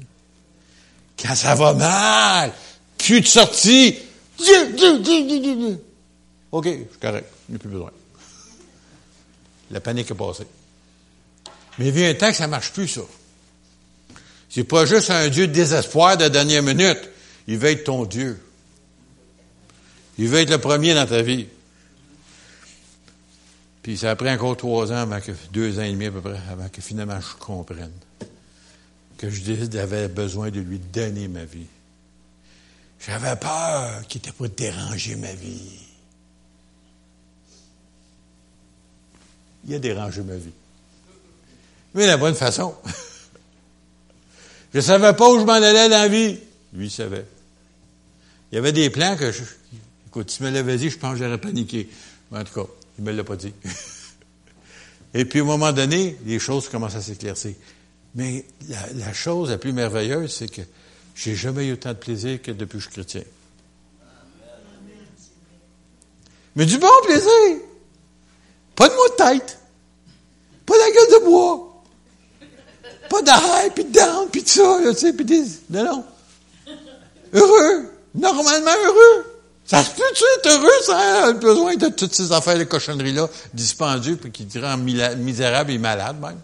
[1.17, 2.51] Quand ça va mal,
[2.97, 3.97] plus de sortie.
[6.51, 7.27] OK, je suis correct.
[7.47, 7.91] Il n'y a plus besoin.
[9.71, 10.47] La panique est passée.
[11.77, 13.01] Mais il vient un temps que ça ne marche plus, ça.
[14.49, 16.99] C'est pas juste un Dieu de désespoir de dernière minute.
[17.47, 18.39] Il veut être ton Dieu.
[20.17, 21.47] Il veut être le premier dans ta vie.
[23.81, 25.09] Puis ça a pris encore trois ans,
[25.51, 27.91] deux ans et demi à peu près, avant que finalement je comprenne
[29.19, 31.67] que j'avais besoin de lui donner ma vie.
[33.05, 35.79] J'avais peur qu'il n'était pas déranger ma vie.
[39.67, 40.53] Il a dérangé ma vie.
[41.93, 42.75] Mais de la bonne façon.
[44.73, 46.39] je ne savais pas où je m'en allais dans la vie.
[46.73, 47.25] Lui, il savait.
[48.51, 49.43] Il y avait des plans que je,
[50.07, 51.89] écoute, tu me l'avais dit, je pense que j'aurais paniqué.
[52.31, 53.53] Mais en tout cas, il me l'a pas dit.
[55.13, 57.53] Et puis, au moment donné, les choses commencent à s'éclaircir.
[58.15, 58.45] Mais
[58.95, 60.61] la, chose la plus merveilleuse, c'est que
[61.15, 63.23] j'ai jamais eu autant de plaisir que depuis que je suis chrétien.
[66.55, 67.57] Mais du bon plaisir.
[68.75, 69.59] Pas de mots de tête.
[70.65, 71.83] Pas de la gueule de bois.
[73.09, 75.43] Pas d'arrêt, puis de dents, puis de ça, tu sais, puis des...
[75.69, 76.05] Non, non.
[77.33, 77.89] Heureux.
[78.15, 79.25] Normalement heureux.
[79.65, 84.31] Ça se peut-tu être heureux sans besoin de toutes ces affaires de cochonneries-là, dispendues, puis
[84.31, 86.39] qui te rend misérable et malade, même.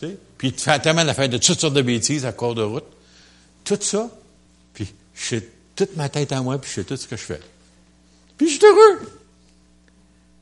[0.00, 0.16] Tu sais?
[0.36, 2.84] Puis tu fais tellement d'affaires de toutes sortes de bêtises à court de route
[3.64, 4.10] tout ça,
[4.74, 7.22] puis je sais toute ma tête à moi, puis je sais tout ce que je
[7.22, 7.40] fais.
[8.36, 8.98] Puis je suis heureux.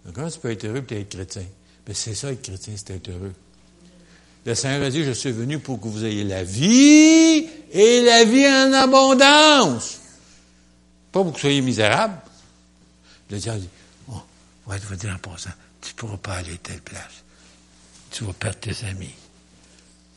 [0.05, 1.45] Donc, comment tu peux être heureux et être chrétien?
[1.87, 3.33] Ben, c'est ça, être chrétien, c'est être heureux.
[4.49, 8.25] Le Seigneur a dit, je suis venu pour que vous ayez la vie et la
[8.25, 9.99] vie en abondance.
[11.13, 12.15] Pas pour que vous soyez misérable.
[13.31, 13.69] Le a dit,
[14.11, 14.15] oh,
[14.67, 15.51] ouais, te dire en passant,
[15.83, 17.25] tu ne pourras pas aller à telle place.
[18.11, 19.15] Tu vas perdre tes amis.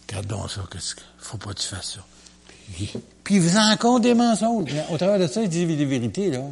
[0.08, 2.06] Gardons ça, qu'est-ce qu'il faut pas que tu fasses ça.
[3.26, 4.72] Puis il faisait encore des mensonges.
[4.92, 6.46] Au travers de ça, il dit des vérités, là.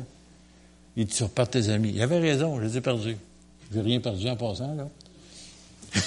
[0.98, 1.94] Il dit, sur tes amis.
[1.96, 3.16] Il avait raison, je les ai perdus.
[3.72, 4.90] Je n'ai rien perdu en passant, là.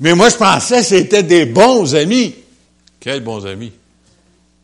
[0.00, 2.34] Mais moi, je pensais que c'était des bons amis.
[2.98, 3.72] Quels bons amis?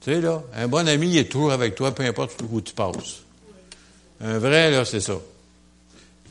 [0.00, 2.72] Tu sais, là, un bon ami, il est toujours avec toi, peu importe où tu
[2.72, 3.22] passes.
[4.20, 5.18] Un vrai, là, c'est ça.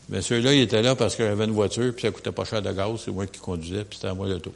[0.10, 2.62] Mais celui-là, il était là parce qu'il avait une voiture, puis ça coûtait pas cher
[2.62, 4.54] de gaz, c'est moi qui conduisais, puis c'était à moi le tour.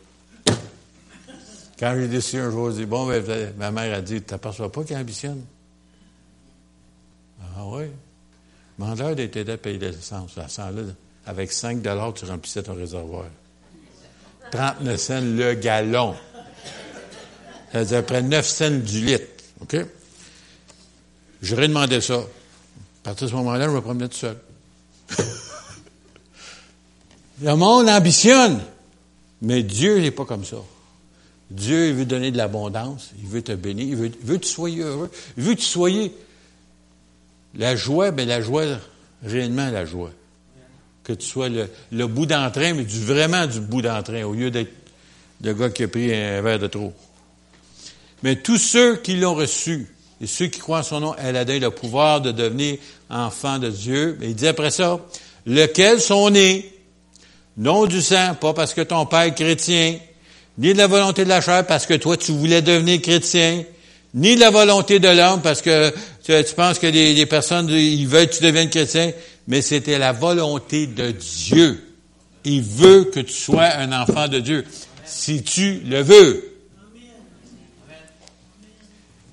[1.80, 4.84] Quand j'ai décidé un jour, je dis, bon, ben, ma mère a dit, t'aperçois pas
[4.84, 5.44] qu'il ambitionne?
[7.56, 7.86] Ah oui.
[8.78, 10.38] Mandeur d'être à payer l'essence.
[10.38, 10.94] À ce là
[11.26, 11.84] avec 5
[12.16, 13.26] tu remplissais ton réservoir.
[14.52, 16.16] 39 cents le gallon.
[17.72, 19.28] Ça veut dire après 9 cents du litre.
[19.62, 19.78] OK?
[21.42, 22.16] J'aurais demandé ça.
[22.16, 24.38] À partir de ce moment-là, je me promenais tout seul.
[27.42, 28.62] le monde ambitionne.
[29.42, 30.58] Mais Dieu n'est pas comme ça.
[31.50, 34.50] Dieu il veut donner de l'abondance, il veut te bénir, il veut, veut que tu
[34.50, 35.90] sois heureux, il veut que tu sois
[37.56, 38.66] la joie, mais la joie,
[39.24, 40.12] réellement la joie.
[41.10, 44.72] Que tu sois le, bout d'entrain, mais du, vraiment du bout d'entrain, au lieu d'être
[45.42, 46.94] le gars qui a pris un verre de trop.
[48.22, 49.88] Mais tous ceux qui l'ont reçu,
[50.22, 52.78] et ceux qui croient en son nom, elle a donné le pouvoir de devenir
[53.10, 54.20] enfants de Dieu.
[54.22, 55.00] Et il dit après ça,
[55.48, 56.72] lequel sont nés,
[57.58, 59.98] non du sang, pas parce que ton père est chrétien,
[60.60, 63.64] ni de la volonté de la chair parce que toi, tu voulais devenir chrétien,
[64.14, 65.92] ni de la volonté de l'homme parce que
[66.24, 69.12] tu, penses que les, personnes, ils veulent que tu deviennes chrétien,
[69.50, 71.84] mais c'était la volonté de Dieu.
[72.46, 74.64] Il veut que tu sois un enfant de Dieu,
[75.06, 76.56] si tu le veux.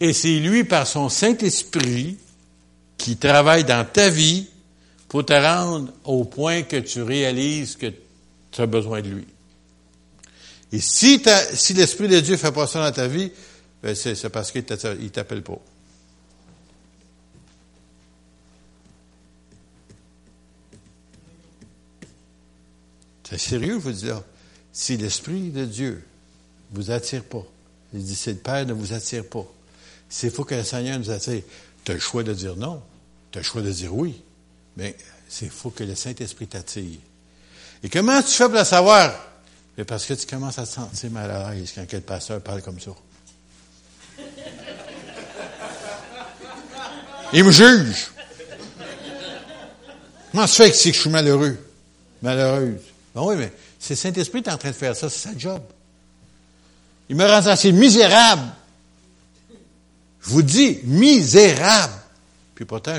[0.01, 2.17] Et c'est lui, par son Saint-Esprit,
[2.97, 4.49] qui travaille dans ta vie
[5.07, 7.93] pour te rendre au point que tu réalises que
[8.51, 9.27] tu as besoin de lui.
[10.73, 11.23] Et si,
[11.75, 13.31] l'Esprit de Dieu fait pas ça dans ta vie,
[13.83, 15.61] ben c'est parce qu'il ne t'appelle pas.
[23.35, 24.23] Sérieux, je vous dis là?
[24.73, 26.05] Si l'Esprit de Dieu
[26.73, 27.45] vous attire pas,
[27.93, 29.47] il dit, c'est le Père ne vous attire pas.
[30.09, 31.43] C'est faut que le Seigneur nous attire.
[31.85, 32.83] Tu as le choix de dire non.
[33.31, 34.23] Tu as le choix de dire oui.
[34.77, 34.97] Mais
[35.29, 36.99] c'est faut que le Saint-Esprit t'attire.
[37.83, 39.13] Et comment tu fais pour le savoir?
[39.77, 42.63] Mais parce que tu commences à te sentir mal à l'aise quand quel pasteur parle
[42.63, 42.93] comme ça.
[47.33, 48.09] Il me juge.
[50.31, 51.59] Comment se fait que, que je suis malheureux?
[52.23, 52.81] Malheureuse.
[53.17, 55.63] Ben oui, mais c'est Saint-Esprit qui est en train de faire ça, c'est sa job.
[57.09, 58.43] Il me rend assez misérable.
[60.21, 61.95] Je vous dis, misérable.
[62.55, 62.99] Puis pourtant,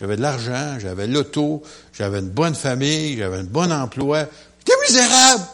[0.00, 4.26] j'avais de l'argent, j'avais l'auto, j'avais une bonne famille, j'avais un bon emploi.
[4.58, 5.44] J'étais misérable.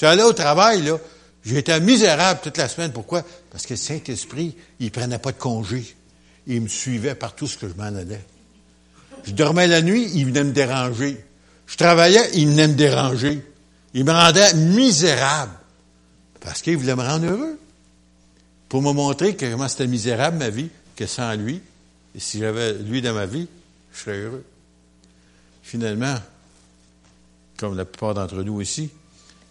[0.00, 0.96] J'allais au travail, là.
[1.44, 2.92] J'étais misérable toute la semaine.
[2.92, 3.24] Pourquoi?
[3.50, 5.96] Parce que Saint-Esprit, il prenait pas de congé.
[6.46, 8.24] Il me suivait partout ce que je m'en allais.
[9.24, 11.24] Je dormais la nuit, il venait me déranger.
[11.66, 13.44] Je travaillais, il venait me déranger.
[13.94, 15.52] Il me rendait misérable.
[16.40, 17.58] Parce qu'il voulait me rendre heureux.
[18.68, 21.60] Pour me montrer que comment c'était misérable ma vie, que sans lui,
[22.14, 23.48] et si j'avais lui dans ma vie,
[23.92, 24.44] je serais heureux.
[25.62, 26.16] Finalement,
[27.56, 28.90] comme la plupart d'entre nous ici,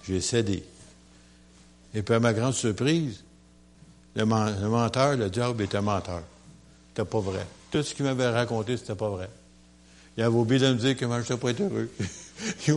[0.08, 0.64] j'ai cédé.
[1.94, 3.24] Et puis à ma grande surprise,
[4.16, 6.22] le, menteur, le diable était menteur.
[6.90, 7.46] C'était pas vrai.
[7.72, 9.30] Tout ce qu'il m'avait raconté, c'était pas vrai.
[10.18, 11.90] Il avait oublié de me dire comment je n'étais pas être heureux.
[12.68, 12.72] il,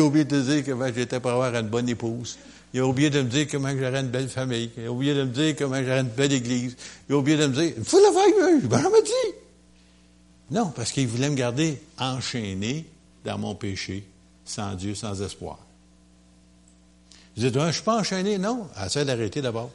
[0.00, 2.38] a oublié, de dire comment j'étais pour avoir une bonne épouse.
[2.74, 4.70] Il a oublié de me dire comment j'aurais une belle famille.
[4.76, 6.76] Il a oublié de me dire comment j'aurais une belle église.
[7.08, 8.60] Il a oublié de me dire, il faut la faire mieux.
[8.66, 9.34] Ben, m'a dit.
[10.50, 12.86] Non, parce qu'il voulait me garder enchaîné
[13.24, 14.04] dans mon péché,
[14.44, 15.58] sans Dieu, sans espoir.
[17.36, 18.36] Je dis, je ne suis pas enchaîné.
[18.36, 19.70] Non, essaie d'arrêter d'abord.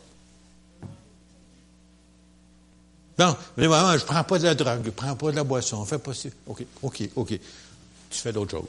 [3.20, 5.44] Non, mais je ne prends pas de la drogue, je ne prends pas de la
[5.44, 6.30] boisson, fais pas ça.
[6.46, 7.30] OK, OK, OK.
[8.10, 8.68] Tu fais d'autres choses.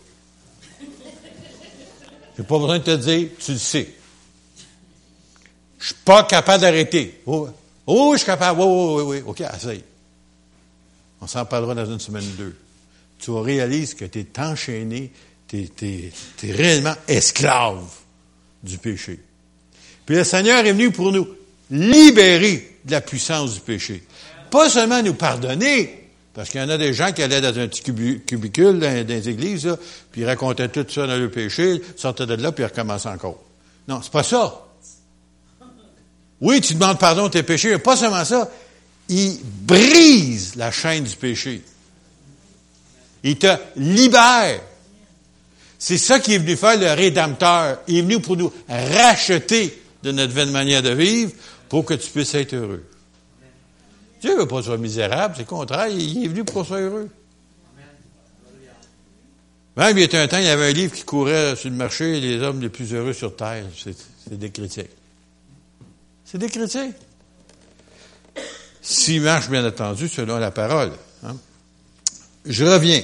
[2.36, 3.94] Je n'ai pas besoin de te dire, tu le sais.
[5.78, 7.20] Je suis pas capable d'arrêter.
[7.26, 7.48] Oh,
[7.86, 8.60] oh, je suis capable.
[8.62, 9.24] Oh, oui, oui, oui.
[9.26, 9.84] OK, essaye.
[11.20, 12.56] On s'en parlera dans une semaine ou deux.
[13.18, 15.12] Tu réalises que tu es enchaîné,
[15.48, 17.84] tu es, réellement esclave
[18.62, 19.20] du péché.
[20.06, 21.28] Puis le Seigneur est venu pour nous
[21.70, 24.04] libérer de la puissance du péché.
[24.50, 27.66] Pas seulement nous pardonner, parce qu'il y en a des gens qui allaient dans un
[27.66, 29.68] petit cubicule dans, les églises,
[30.10, 33.42] puis ils racontaient tout ça dans le péché, sortaient de là, puis ils recommençaient encore.
[33.88, 34.64] Non, c'est pas ça.
[36.40, 38.48] Oui, tu demandes pardon de tes péchés, mais pas seulement ça.
[39.08, 41.62] Il brise la chaîne du péché.
[43.24, 44.60] Il te libère.
[45.78, 47.78] C'est ça qui est venu faire le Rédempteur.
[47.88, 51.32] Il est venu pour nous racheter de notre vaine manière de vivre
[51.68, 52.84] pour que tu puisses être heureux.
[54.20, 56.80] Dieu ne veut pas sois misérable, c'est le contraire, il est venu pour qu'on soit
[56.80, 57.08] heureux.
[59.76, 61.76] Même il y a un temps, il y avait un livre qui courait sur le
[61.76, 63.64] marché, les hommes les plus heureux sur terre.
[63.76, 64.84] C'est des chrétiens.
[66.24, 66.90] C'est des chrétiens.
[68.82, 70.90] S'ils marchent, bien entendu, selon la parole.
[71.22, 71.36] Hein.
[72.44, 73.02] Je reviens.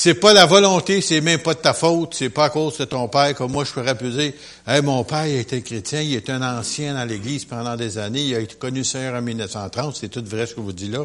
[0.00, 2.84] C'est pas la volonté, c'est même pas de ta faute, c'est pas à cause de
[2.84, 4.32] ton père, comme moi je pourrais peser.
[4.64, 8.22] Hey, mon père il était chrétien, il était un ancien dans l'Église pendant des années,
[8.22, 11.04] il a été connu Seigneur en 1930, c'est tout vrai ce que vous dites là.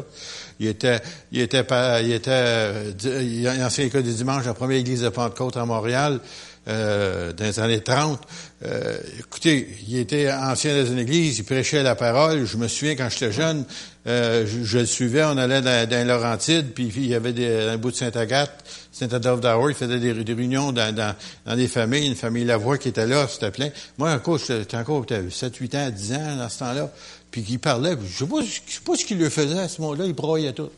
[0.60, 1.00] Il était,
[1.32, 1.66] il était,
[2.04, 6.20] il était, il a enseigné l'école du dimanche, la première Église de Pentecôte à Montréal.
[6.66, 8.18] Euh, dans les années 30.
[8.64, 12.46] Euh, écoutez, il était ancien dans une église, il prêchait la parole.
[12.46, 13.66] Je me souviens quand j'étais jeune,
[14.06, 17.76] euh, je, le suivais, on allait dans, dans Laurentide, puis il y avait des, un
[17.76, 21.16] bout de Sainte-Agathe, Saint-Adolphe d'Hour, il faisait des, réunions dans,
[21.56, 23.70] des familles, une famille Lavoie qui était là, c'était plein.
[23.98, 26.90] Moi, encore, j'étais encore 7, 8 ans, 10 ans dans ce temps-là,
[27.32, 29.80] puis il parlait, je sais pas, je sais pas ce qu'il lui faisait à ce
[29.80, 30.70] moment-là, il broyait tout.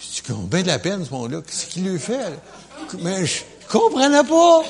[0.00, 1.42] Je bien de la peine, ce moment-là.
[1.44, 2.38] Qu'est-ce qu'il lui fait?
[3.00, 4.62] Mais je, comprenais pas.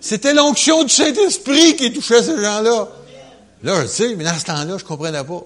[0.00, 2.88] C'était l'onction du Saint-Esprit qui touchait ces gens-là.
[3.64, 5.42] Là, je sais, mais dans ce temps-là, je comprenais pas.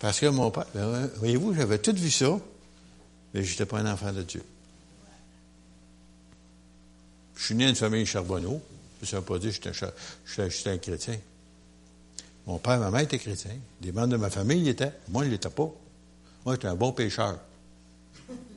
[0.00, 2.36] Parce que mon père, ben, voyez-vous, j'avais tout vu ça,
[3.32, 4.42] mais j'étais pas un enfant de Dieu.
[7.38, 8.60] Je suis né dans une famille Charbonneau.
[9.04, 11.16] Ça ne veut pas dire que j'étais un chrétien.
[12.46, 13.56] Mon père et ma mère étaient chrétiens.
[13.80, 14.92] Des membres de ma famille y étaient.
[15.08, 15.70] Moi, je ne l'étais pas.
[16.44, 17.38] Moi, j'étais un bon pécheur.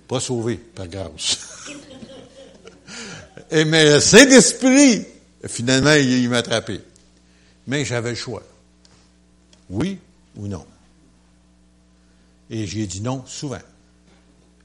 [0.08, 1.68] Pas sauvé, par grâce.
[3.52, 5.06] Et mais le Saint-Esprit,
[5.46, 6.80] finalement, il, m'a attrapé.
[7.68, 8.44] Mais j'avais le choix.
[9.70, 10.00] Oui
[10.38, 10.66] ou non.
[12.50, 13.60] Et j'ai dit non souvent.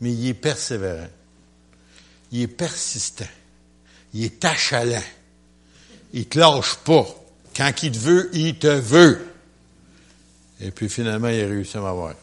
[0.00, 1.08] Mais il est persévérant.
[2.32, 3.26] Il est persistant.
[4.16, 5.02] Il est achalant.
[6.14, 7.06] Il te lâche pas.
[7.54, 9.20] Quand il te veut, il te veut.
[10.58, 12.14] Et puis finalement, il a réussi à m'avoir.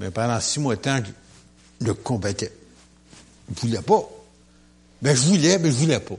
[0.00, 1.02] Mais pendant six mois de temps,
[1.80, 2.50] il le combattait.
[3.48, 4.08] Il ne voulait pas.
[5.02, 6.16] Ben, je voulais, mais je voulais pas.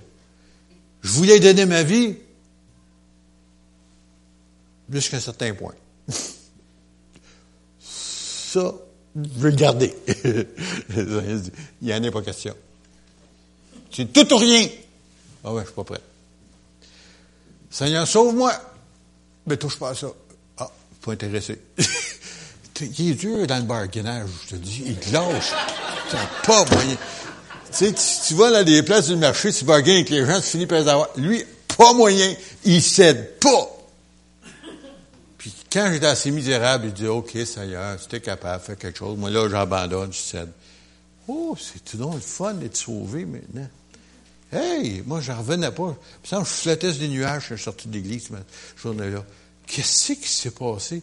[1.02, 2.16] Je voulais donner ma vie
[4.92, 5.74] jusqu'à un certain point.
[7.80, 8.76] Ça,
[9.16, 9.96] je veux le garder.
[11.82, 12.56] Il n'y en a pas question.
[13.96, 14.68] C'est tout ou rien.
[15.44, 16.02] Ah ouais, je suis pas prêt.
[17.70, 18.52] Seigneur, sauve-moi.
[19.48, 20.08] Mais touche pas à ça.
[20.58, 20.70] Ah,
[21.02, 21.62] pas intéressé.
[22.82, 24.84] il est dur dans le bargainage, je te dis.
[24.86, 25.54] Il te lâche.
[26.10, 26.98] C'est pas moyen.
[27.72, 27.96] Tu sais,
[28.28, 30.80] tu, vas dans des places du marché, tu bargaines avec les gens, tu finis par
[30.80, 31.10] les avoir.
[31.16, 31.46] Lui,
[31.78, 32.34] pas moyen.
[32.66, 33.70] Il cède pas.
[35.38, 39.18] Puis quand j'étais assez misérable, il dit, OK, Seigneur, tu es capable, fais quelque chose.
[39.18, 40.52] Moi, là, j'abandonne, je cède.
[41.28, 43.68] Oh, c'est tout le fun d'être sauvé maintenant?
[44.52, 45.96] Hey, moi, j'en revenais pas.
[46.22, 49.24] Puis ça, je flottais des nuages, je suis sorti de l'église cette journée-là.
[49.68, 51.02] Qu'est-ce qui s'est passé?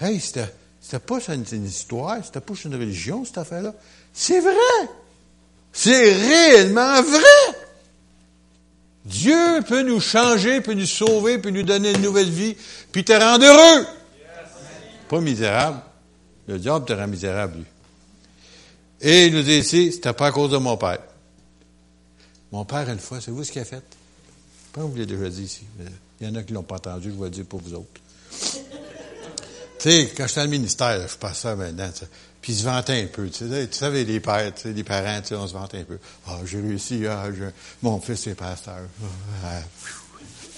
[0.00, 3.74] Hey, c'était, c'était pas une, une histoire, c'était pas une religion, cette affaire-là.
[4.12, 4.88] C'est vrai!
[5.72, 7.56] C'est réellement vrai!
[9.04, 12.56] Dieu peut nous changer, peut nous sauver, peut nous donner une nouvelle vie,
[12.92, 13.86] puis te rendre heureux.
[15.08, 15.80] Pas misérable.
[16.46, 17.64] Le diable te rend misérable, lui.
[19.00, 20.98] Et il nous dit ici, c'était pas à cause de mon père.
[22.52, 23.76] Mon père, une fois, c'est vous ce qu'il a fait?
[23.76, 25.86] Je pense que vous l'avez déjà dit ici, mais
[26.20, 27.74] il y en a qui ne l'ont pas entendu, je vais le dire pour vous
[27.74, 28.00] autres.
[28.30, 28.60] tu
[29.78, 31.90] sais, quand j'étais dans le ministère, je passais ça maintenant,
[32.42, 33.28] puis ils se vantaient un peu.
[33.30, 35.98] Tu, savais, les pères, les parents, on se vantait un peu.
[36.26, 37.26] Ah, j'ai réussi, ah,
[37.82, 38.80] mon fils est pasteur.
[39.44, 39.62] Ah,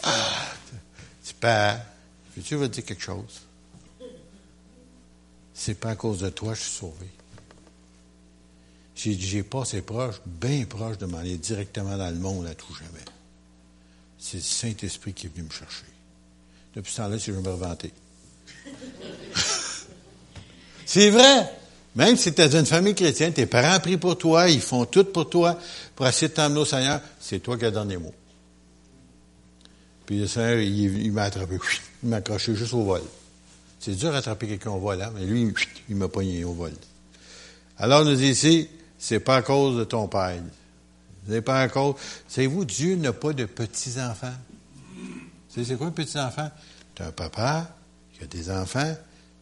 [0.02, 0.46] ah,
[1.24, 1.80] tu père,
[2.44, 3.42] tu veux dire quelque chose?
[5.52, 7.06] C'est pas à cause de toi que je suis sauvé.
[8.94, 13.04] J'ai j'ai passé proche, bien proche de m'aller directement dans le monde à tout jamais.
[14.18, 15.84] C'est le Saint-Esprit qui est venu me chercher.
[16.74, 17.92] Depuis ce temps-là, si je me revanter.
[20.86, 21.50] c'est vrai.
[21.96, 25.04] Même si tu es une famille chrétienne, tes parents prient pour toi, ils font tout
[25.04, 25.58] pour toi,
[25.94, 28.14] pour essayer de t'emmener au Seigneur, c'est toi qui as donné les mots.
[30.06, 31.56] Puis le Seigneur, il, m'a attrapé,
[32.02, 33.02] il m'a accroché juste au vol.
[33.78, 35.52] C'est dur d'attraper quelqu'un au vol, hein, mais lui,
[35.88, 36.72] il m'a pogné au vol.
[37.78, 38.68] Alors, nous dit ici,
[39.04, 40.40] c'est pas à cause de ton père.
[41.28, 41.96] C'est pas à cause.
[42.26, 44.32] Savez-vous, Dieu n'a pas de petits-enfants.
[45.50, 46.50] C'est quoi un petit-enfant?
[46.94, 47.68] Tu un papa
[48.14, 48.94] qui a des enfants,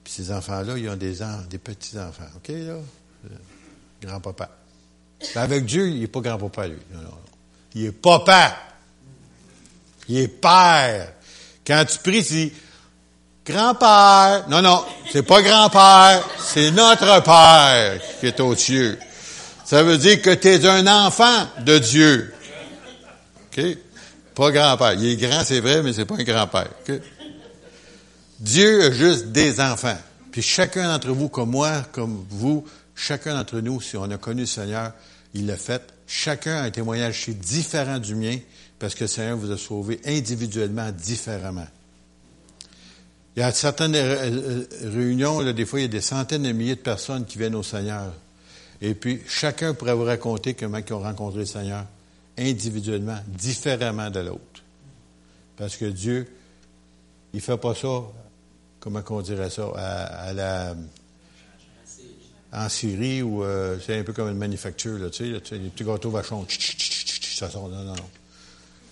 [0.02, 2.26] puis ces enfants-là, ils ont des, des petits-enfants.
[2.36, 2.54] OK, là?
[2.54, 3.28] Euh,
[4.02, 4.50] grand-papa.
[5.36, 6.78] Avec Dieu, il n'est pas grand-papa, lui.
[6.92, 7.18] Non, non,
[7.76, 8.56] Il est papa.
[10.08, 11.12] Il est père.
[11.64, 12.52] Quand tu pries, tu dis
[13.46, 14.48] grand-père.
[14.48, 18.98] Non, non, c'est pas grand-père, c'est notre père qui est aux cieux.
[19.72, 22.34] Ça veut dire que tu es un enfant de Dieu.
[23.46, 23.64] OK?
[24.34, 24.92] Pas grand-père.
[24.92, 26.68] Il est grand, c'est vrai, mais c'est pas un grand-père.
[28.38, 29.96] Dieu a juste des enfants.
[30.30, 34.42] Puis chacun d'entre vous, comme moi, comme vous, chacun d'entre nous, si on a connu
[34.42, 34.92] le Seigneur,
[35.32, 35.82] il l'a fait.
[36.06, 38.36] Chacun a un témoignage différent du mien,
[38.78, 41.68] parce que le Seigneur vous a sauvé individuellement, différemment.
[43.36, 46.42] Il y a certaines euh, euh, réunions, là, des fois, il y a des centaines
[46.42, 48.12] de milliers de personnes qui viennent au Seigneur.
[48.82, 51.86] Et puis, chacun pourrait vous raconter comment ils ont rencontré le Seigneur
[52.36, 54.62] individuellement, différemment de l'autre.
[55.56, 56.26] Parce que Dieu,
[57.32, 58.02] il fait pas ça,
[58.80, 60.74] comment on dirait ça, à, la
[62.54, 65.84] en Syrie ou euh, c'est un peu comme une manufacture, là, tu sais, les petits
[65.84, 68.10] gâteaux vachons, ça sort, non, non, non.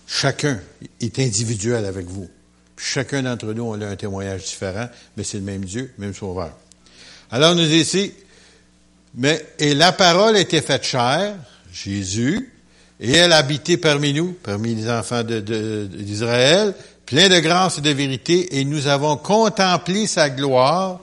[0.07, 0.59] Chacun
[0.99, 2.29] est individuel avec vous.
[2.77, 6.57] chacun d'entre nous, a un témoignage différent, mais c'est le même Dieu, même Sauveur.
[7.29, 8.13] Alors, nous ici,
[9.15, 11.35] mais, et la parole était faite chair,
[11.71, 12.51] Jésus,
[12.99, 16.73] et elle habitait parmi nous, parmi les enfants d'Israël,
[17.05, 21.01] plein de grâce et de vérité, et nous avons contemplé sa gloire,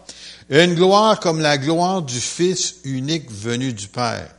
[0.48, 4.30] une gloire comme la gloire du Fils unique venu du Père.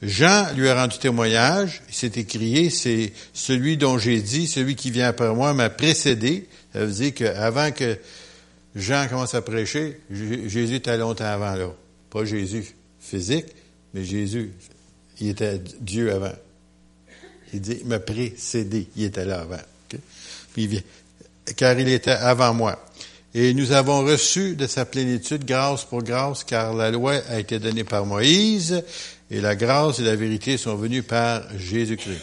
[0.00, 4.90] Jean lui a rendu témoignage, il s'est écrié, c'est celui dont j'ai dit, celui qui
[4.92, 6.48] vient après moi m'a précédé.
[6.72, 7.98] Ça veut dire qu'avant que
[8.76, 11.70] Jean commence à prêcher, Jésus était longtemps avant là.
[12.10, 12.74] Pas Jésus,
[13.08, 13.46] physique,
[13.94, 14.52] mais Jésus,
[15.20, 16.34] il était Dieu avant.
[17.52, 19.56] Il dit, il m'a précédé, il était là avant.
[20.52, 20.82] Puis,
[21.56, 22.84] car il était avant moi.
[23.34, 27.58] Et nous avons reçu de sa plénitude grâce pour grâce, car la loi a été
[27.58, 28.82] donnée par Moïse,
[29.30, 32.22] et la grâce et la vérité sont venues par Jésus-Christ.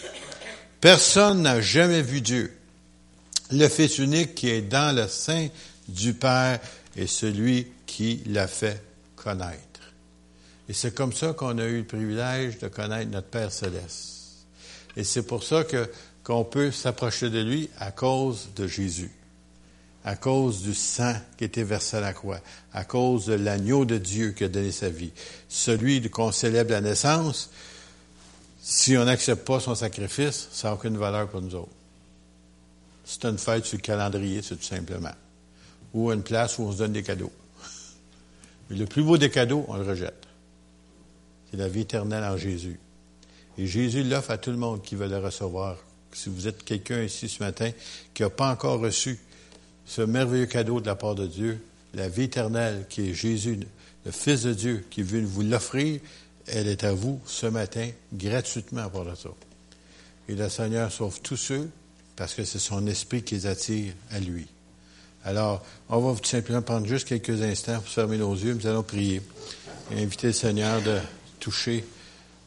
[0.81, 2.51] Personne n'a jamais vu Dieu.
[3.51, 5.47] Le Fils unique qui est dans le sein
[5.87, 6.59] du Père
[6.97, 8.81] est celui qui l'a fait
[9.15, 9.64] connaître.
[10.67, 14.47] Et c'est comme ça qu'on a eu le privilège de connaître notre Père céleste.
[14.97, 15.89] Et c'est pour ça que
[16.25, 19.11] qu'on peut s'approcher de lui à cause de Jésus,
[20.03, 22.39] à cause du sang qui était versé à la croix,
[22.73, 25.11] à cause de l'agneau de Dieu qui a donné sa vie,
[25.47, 27.51] celui qu'on célèbre la naissance.
[28.59, 31.69] Si on n'accepte pas son sacrifice, ça n'a aucune valeur pour nous autres.
[33.05, 35.13] C'est une fête sur le calendrier, c'est tout simplement.
[35.93, 37.31] Ou une place où on se donne des cadeaux.
[38.71, 40.24] Mais le plus beau des cadeaux, on le rejette.
[41.49, 42.79] C'est la vie éternelle en Jésus.
[43.57, 45.77] Et Jésus l'offre à tout le monde qui veut le recevoir.
[46.11, 47.71] Si vous êtes quelqu'un ici ce matin
[48.13, 49.19] qui n'a pas encore reçu
[49.85, 51.61] ce merveilleux cadeau de la part de Dieu,
[51.93, 53.59] la vie éternelle qui est Jésus,
[54.05, 55.99] le Fils de Dieu, qui veut vous l'offrir,
[56.47, 59.29] elle est à vous ce matin gratuitement pour ça.
[60.27, 61.69] Et le Seigneur sauve tous ceux
[62.15, 64.47] parce que c'est son esprit qui les attire à lui.
[65.23, 68.53] Alors, on va tout simplement prendre juste quelques instants pour fermer nos yeux.
[68.53, 69.21] Nous allons prier
[69.91, 70.99] et inviter le Seigneur de
[71.45, 71.85] toucher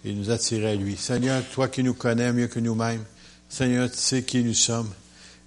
[0.05, 0.97] et nous attirer à lui.
[0.97, 3.05] Seigneur, toi qui nous connais mieux que nous-mêmes,
[3.49, 4.91] Seigneur, tu sais qui nous sommes.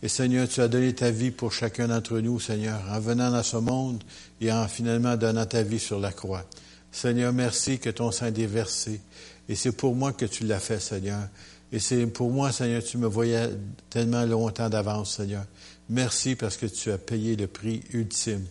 [0.01, 3.43] Et Seigneur, tu as donné ta vie pour chacun d'entre nous, Seigneur, en venant dans
[3.43, 4.01] ce monde
[4.39, 6.45] et en finalement donnant ta vie sur la croix.
[6.93, 9.01] Seigneur, merci que ton sang est déversé.
[9.49, 11.27] Et c'est pour moi que tu l'as fait, Seigneur.
[11.73, 13.49] Et c'est pour moi, Seigneur, tu me voyais
[13.89, 15.43] tellement longtemps d'avance, Seigneur.
[15.89, 18.45] Merci parce que tu as payé le prix ultime.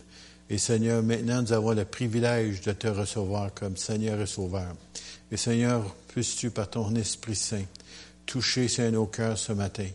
[0.51, 4.75] Et Seigneur, maintenant, nous avons le privilège de te recevoir comme Seigneur et Sauveur.
[5.31, 7.63] Et Seigneur, puisses-tu, par ton Esprit Saint,
[8.25, 9.87] toucher, Seigneur, nos cœurs ce matin?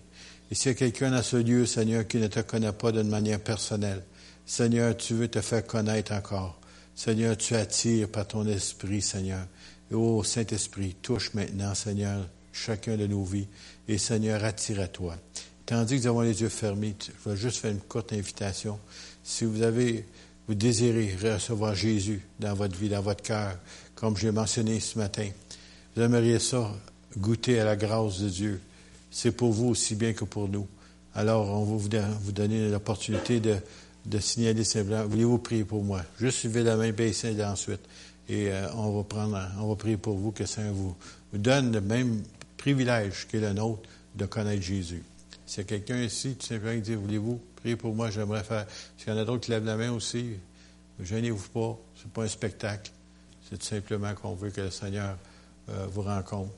[0.51, 3.11] Et s'il y a quelqu'un dans ce lieu, Seigneur, qui ne te connaît pas d'une
[3.11, 4.03] manière personnelle,
[4.47, 6.59] Seigneur, tu veux te faire connaître encore.
[6.95, 9.47] Seigneur, tu attires par ton esprit, Seigneur.
[9.91, 13.49] Et oh, Saint-Esprit, touche maintenant, Seigneur, chacun de nos vies.
[13.89, 15.19] Et Seigneur, attire à toi.
[15.67, 18.79] Tandis que nous avons les yeux fermés, je vais juste faire une courte invitation.
[19.23, 20.07] Si vous avez,
[20.49, 23.57] vous désirez recevoir Jésus dans votre vie, dans votre cœur,
[23.95, 25.29] comme j'ai mentionné ce matin,
[25.95, 26.71] vous aimeriez ça,
[27.17, 28.61] goûter à la grâce de Dieu.
[29.11, 30.67] C'est pour vous aussi bien que pour nous.
[31.15, 33.57] Alors, on va vous donner l'opportunité de,
[34.05, 36.03] de signaler simplement, voulez-vous prier pour moi?
[36.21, 37.81] Juste suivez la main, baissez ensuite.
[38.29, 40.95] Et euh, on va prendre, on va prier pour vous, que ça vous,
[41.33, 42.23] donne le même
[42.57, 45.03] privilège qu'est le nôtre de connaître Jésus.
[45.47, 48.11] S'il y a quelqu'un ici, tout simplement, qui dit, voulez-vous prier pour moi?
[48.11, 48.67] J'aimerais faire.
[48.99, 50.33] S'il y en a d'autres qui lèvent la main aussi,
[51.01, 51.79] gênez-vous pas.
[51.95, 52.91] C'est pas un spectacle.
[53.49, 55.17] C'est tout simplement qu'on veut que le Seigneur
[55.69, 56.53] euh, vous rencontre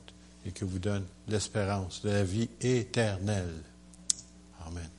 [0.45, 3.63] et que vous donne l'espérance de la vie éternelle.
[4.65, 4.89] Amen.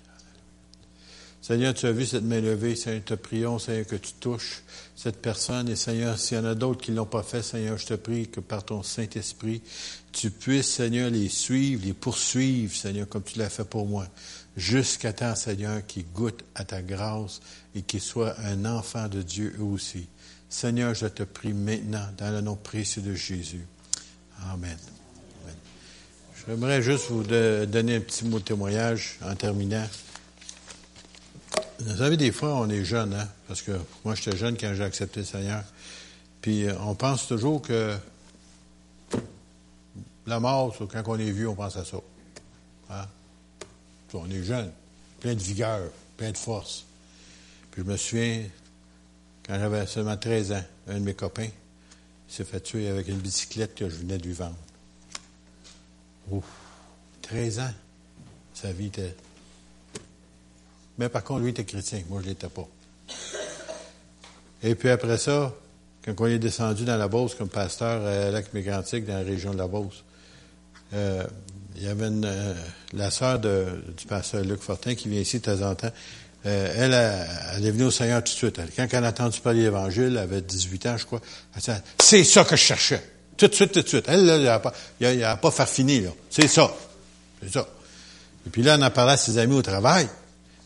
[1.51, 2.77] Seigneur, tu as vu cette main levée.
[2.77, 4.63] Seigneur, te prions, Seigneur, que tu touches
[4.95, 5.69] cette personne.
[5.69, 7.95] Et Seigneur, s'il y en a d'autres qui ne l'ont pas fait, Seigneur, je te
[7.95, 9.61] prie que par ton Saint-Esprit,
[10.13, 14.07] tu puisses, Seigneur, les suivre, les poursuivre, Seigneur, comme tu l'as fait pour moi.
[14.57, 17.41] Jusqu'à temps, Seigneur, qu'ils goûtent à ta grâce
[17.75, 20.07] et qu'ils soient un enfant de Dieu eux aussi.
[20.49, 23.67] Seigneur, je te prie maintenant, dans le nom précieux de Jésus.
[24.53, 24.79] Amen.
[26.47, 29.89] J'aimerais juste vous donner un petit mot de témoignage en terminant.
[31.81, 33.29] Vous savez, des fois, on est jeune, hein?
[33.49, 33.73] Parce que
[34.05, 35.65] moi, j'étais jeune quand j'ai accepté le Seigneur.
[36.43, 37.97] Puis, euh, on pense toujours que
[40.27, 41.97] la mort, quand on est vieux, on pense à ça.
[42.91, 43.07] Hein?
[44.13, 44.71] On est jeune,
[45.21, 45.81] plein de vigueur,
[46.17, 46.85] plein de force.
[47.71, 48.45] Puis, je me souviens,
[49.47, 51.49] quand j'avais seulement 13 ans, un de mes copains
[52.29, 54.57] s'est fait tuer avec une bicyclette que je venais de lui vendre.
[56.31, 56.45] Ouf,
[57.23, 57.75] 13 ans.
[58.55, 59.17] Sa vie était
[61.01, 62.03] mais par contre, lui était chrétien.
[62.11, 62.69] Moi, je ne l'étais pas.
[64.63, 65.55] Et puis après ça,
[66.05, 69.53] quand on est descendu dans la Beauce comme pasteur à Lac Mégantic, dans la région
[69.55, 70.05] de la Beauce,
[70.93, 71.25] euh,
[71.77, 72.55] il y avait euh,
[72.93, 75.91] la sœur du pasteur Luc Fortin qui vient ici de temps en temps.
[76.45, 76.93] Euh, elle,
[77.57, 78.61] elle, est venue au Seigneur tout de suite.
[78.77, 81.23] quand elle a entendu parler l'Évangile, elle avait 18 ans, je crois.
[81.57, 83.03] Elle dit, c'est ça que je cherchais.
[83.39, 84.05] Tout de suite, tout de suite.
[84.07, 86.11] Elle, là, elle n'a pas, a, pas là.
[86.29, 86.71] C'est ça.
[87.43, 87.67] C'est ça.
[88.47, 90.07] Et puis là, on en parlait à ses amis au travail.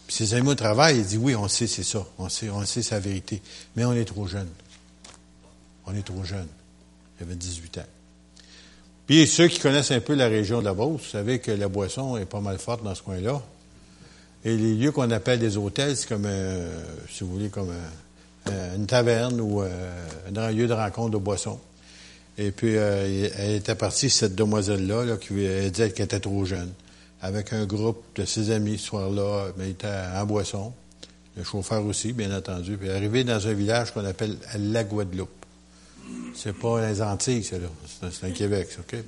[0.06, 2.06] Puis ses amis au travail, ils disent oui, on sait, c'est ça.
[2.18, 3.40] On sait, on sait sa vérité.
[3.76, 4.48] Mais on est trop jeune.
[5.86, 6.48] On est trop jeune.
[7.18, 7.86] Il avait 18 ans.
[9.06, 11.68] Puis ceux qui connaissent un peu la région de la Beauce, vous savez que la
[11.68, 13.42] boisson est pas mal forte dans ce coin-là.
[14.44, 16.70] Et les lieux qu'on appelle des hôtels, c'est comme, euh,
[17.10, 17.72] si vous voulez, comme
[18.48, 19.68] euh, une taverne ou euh,
[20.34, 21.58] un lieu de rencontre de boissons.
[22.36, 26.72] Et puis, elle était partie, cette demoiselle-là, là, qui disait qu'elle était trop jeune
[27.24, 30.74] avec un groupe de ses amis ce soir-là, mais il était en boisson.
[31.38, 32.76] Le chauffeur aussi, bien entendu.
[32.76, 35.30] Puis arrivé dans un village qu'on appelle la Guadeloupe.
[36.34, 37.68] C'est pas les Antilles, c'est là.
[38.12, 38.98] C'est un Québec, OK?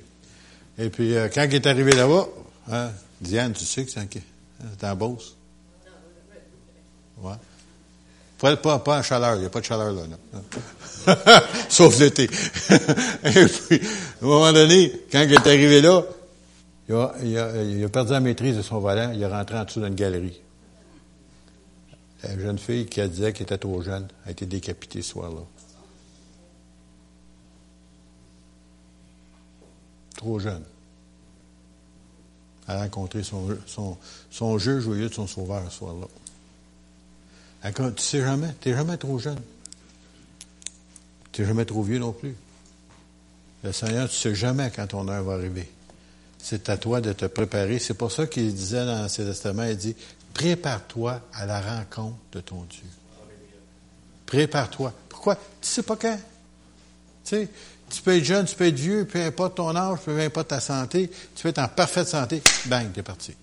[0.79, 2.27] Et puis, euh, quand il est arrivé là-bas,
[2.71, 2.89] hein,
[3.21, 5.35] Diane, tu sais que c'est en, en Beauce?
[7.21, 7.33] Ouais.
[8.39, 10.01] Pas, pas, pas en chaleur, il n'y a pas de chaleur là.
[10.07, 11.43] là.
[11.69, 12.23] Sauf l'été.
[13.23, 13.79] Et puis,
[14.21, 16.03] à un moment donné, quand il est arrivé là,
[16.89, 20.39] il a, perdu la maîtrise de son volant, il est rentré en dessous d'une galerie.
[22.23, 25.41] La jeune fille qui a disait qu'elle était trop jeune a été décapitée ce soir-là.
[30.15, 30.63] Trop jeune.
[32.67, 33.97] à rencontrer son, son,
[34.29, 36.07] son au lieu de son sauveur ce soir-là.
[37.71, 39.39] Tu sais jamais, tu n'es jamais trop jeune.
[41.31, 42.35] Tu n'es jamais trop vieux non plus.
[43.63, 45.69] Le Seigneur, tu ne sais jamais quand ton heure va arriver.
[46.39, 47.79] C'est à toi de te préparer.
[47.79, 49.95] C'est pour ça qu'il disait dans ses testaments, il dit,
[50.33, 52.87] prépare-toi à la rencontre de ton Dieu.
[54.25, 54.93] Prépare-toi.
[55.09, 55.35] Pourquoi?
[55.35, 56.19] Tu ne sais pas quand.
[57.25, 57.49] Tu sais,
[57.89, 60.59] tu peux être jeune, tu peux être vieux, peu importe ton âge, peu importe ta
[60.59, 63.33] santé, tu peux être en parfaite santé, bang, tu es parti.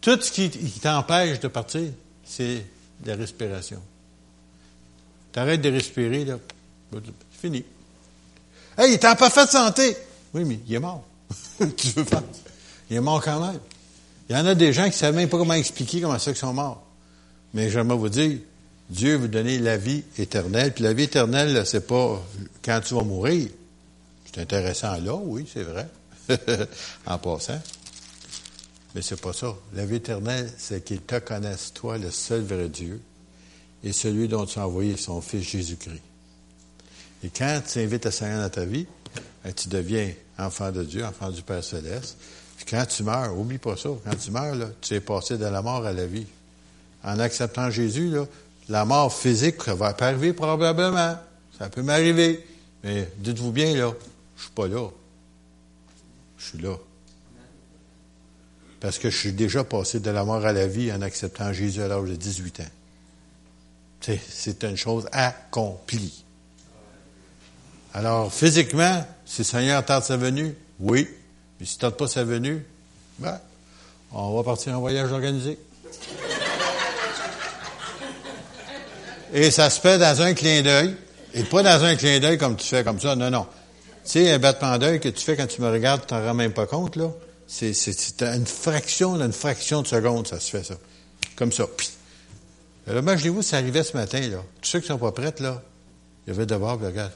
[0.00, 0.50] Tout ce qui,
[0.80, 1.90] t'empêche de partir,
[2.24, 2.64] c'est
[3.04, 3.82] la respiration.
[5.32, 6.38] Tu arrêtes de respirer, là,
[6.92, 7.64] c'est fini.
[8.78, 9.96] Hey, il est en parfaite santé.
[10.34, 11.04] Oui, mais il est mort.
[11.76, 12.22] tu veux pas?
[12.90, 13.60] Il est mort quand même.
[14.28, 16.32] Il y en a des gens qui ne savent même pas comment expliquer comment ça
[16.32, 16.84] qu'ils sont morts.
[17.54, 18.38] Mais j'aimerais vous dire,
[18.90, 20.72] Dieu veut donner la vie éternelle.
[20.72, 22.22] Puis la vie éternelle, c'est pas
[22.64, 23.48] quand tu vas mourir.
[24.26, 25.88] C'est intéressant là, oui, c'est vrai.
[27.06, 27.60] en passant.
[28.94, 29.54] Mais c'est pas ça.
[29.74, 33.00] La vie éternelle, c'est qu'il te connaisse, toi, le seul vrai Dieu,
[33.84, 36.02] et celui dont tu as envoyé son Fils Jésus-Christ.
[37.22, 38.86] Et quand tu invites le Seigneur dans ta vie,
[39.44, 42.16] ben, tu deviens enfant de Dieu, enfant du Père Céleste.
[42.56, 45.62] Puis quand tu meurs, oublie pas ça, quand tu meurs, tu es passé de la
[45.62, 46.26] mort à la vie.
[47.04, 48.14] En acceptant Jésus,
[48.68, 51.16] la mort physique, va arriver probablement.
[51.58, 52.44] Ça peut m'arriver.
[52.82, 53.92] Mais dites-vous bien, là,
[54.36, 54.88] je suis pas là.
[56.38, 56.76] Je suis là.
[58.80, 61.82] Parce que je suis déjà passé de la mort à la vie en acceptant Jésus
[61.82, 62.64] à l'âge de 18 ans.
[64.28, 66.24] C'est une chose accomplie.
[67.94, 71.08] Alors, physiquement, si le Seigneur tarde sa venue, oui.
[71.58, 72.64] Mais s'il ne tarde pas sa venue,
[73.18, 73.38] ben,
[74.12, 75.58] on va partir en voyage organisé.
[79.34, 80.96] Et ça se fait dans un clin d'œil.
[81.34, 83.16] Et pas dans un clin d'œil comme tu fais comme ça.
[83.16, 83.46] Non, non.
[84.04, 86.34] Tu sais, un battement d'œil que tu fais quand tu me regardes, tu t'en rends
[86.34, 87.10] même pas compte, là.
[87.48, 87.72] C'est,
[88.22, 90.74] une fraction, une fraction de seconde, ça se fait, ça.
[91.36, 91.66] Comme ça.
[92.86, 94.38] Alors, imaginez-vous, ça arrivait ce matin, là.
[94.62, 95.60] Tous ceux qui sont pas prêts, là,
[96.26, 97.12] il y avait d'abord, regarde.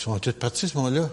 [0.00, 1.10] Ils sont tous partis, ce moment-là.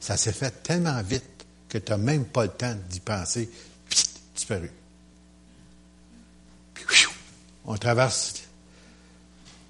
[0.00, 1.22] Ça s'est fait tellement vite
[1.68, 3.48] que tu n'as même pas le temps d'y penser.
[3.88, 4.02] Puis,
[4.34, 4.72] disparu.
[6.74, 7.06] Puis,
[7.64, 8.42] on traverse.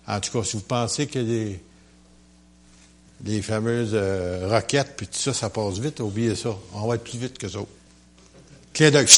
[0.06, 1.18] En tout cas, si vous pensez que
[3.22, 6.56] les, fameuses euh, roquettes, puis tout ça, ça passe vite, oubliez ça.
[6.72, 7.58] On va être plus vite que ça.
[8.72, 9.08] Clin d'œil.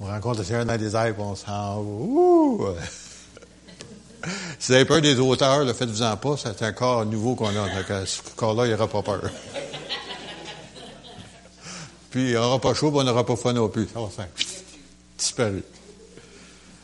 [0.00, 2.74] On rencontre le Seigneur dans les airs, puis on s'en Ouh!
[4.58, 8.06] Si vous avez peur des auteurs, faites-vous-en pas, c'est un corps nouveau qu'on a.
[8.06, 9.30] ce corps-là, il n'aura pas peur.
[12.10, 13.88] puis, il n'aura pas chaud, puis on n'aura pas faim non plus.
[13.92, 14.28] Ça va faire
[15.16, 15.62] disparu.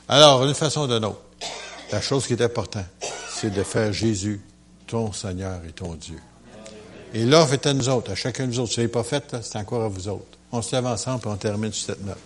[0.09, 1.21] Alors, une façon de autre,
[1.91, 2.85] la chose qui est importante,
[3.31, 4.41] c'est de faire Jésus
[4.87, 6.21] ton Seigneur et ton Dieu.
[7.15, 8.73] Et l'offre est à nous autres, à chacun de nous autres.
[8.73, 10.39] Si n'est pas fait, c'est encore à vous autres.
[10.53, 12.19] On se lève ensemble et on termine sur cette note.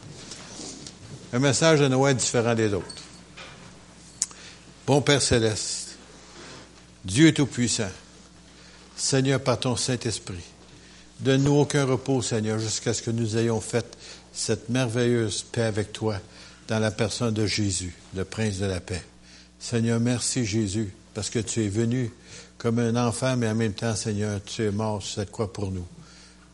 [1.33, 2.87] Un message de Noël différent des autres.
[4.89, 5.99] Bon Père céleste,
[7.05, 7.91] Dieu tout-puissant,
[8.97, 10.43] Seigneur par ton Saint-Esprit,
[11.21, 13.85] donne-nous aucun repos, Seigneur, jusqu'à ce que nous ayons fait
[14.33, 16.17] cette merveilleuse paix avec toi
[16.69, 19.03] dans la personne de Jésus, le Prince de la paix.
[19.59, 22.11] Seigneur, merci Jésus, parce que tu es venu
[22.57, 25.71] comme un enfant, mais en même temps, Seigneur, tu es mort sur cette croix pour
[25.71, 25.87] nous.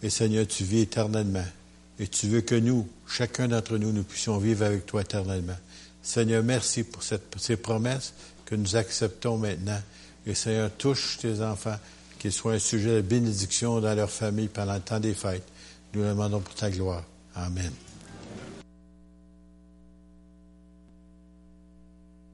[0.02, 1.46] Et Seigneur, tu vis éternellement.
[2.00, 5.54] Et tu veux que nous, chacun d'entre nous, nous puissions vivre avec toi éternellement.
[6.04, 8.12] Seigneur, merci pour ces promesses
[8.44, 9.80] que nous acceptons maintenant.
[10.26, 11.76] Et Seigneur, touche tes enfants,
[12.18, 15.48] qu'ils soient un sujet de bénédiction dans leur famille pendant le temps des fêtes.
[15.94, 17.04] Nous le demandons pour ta gloire.
[17.34, 17.72] Amen.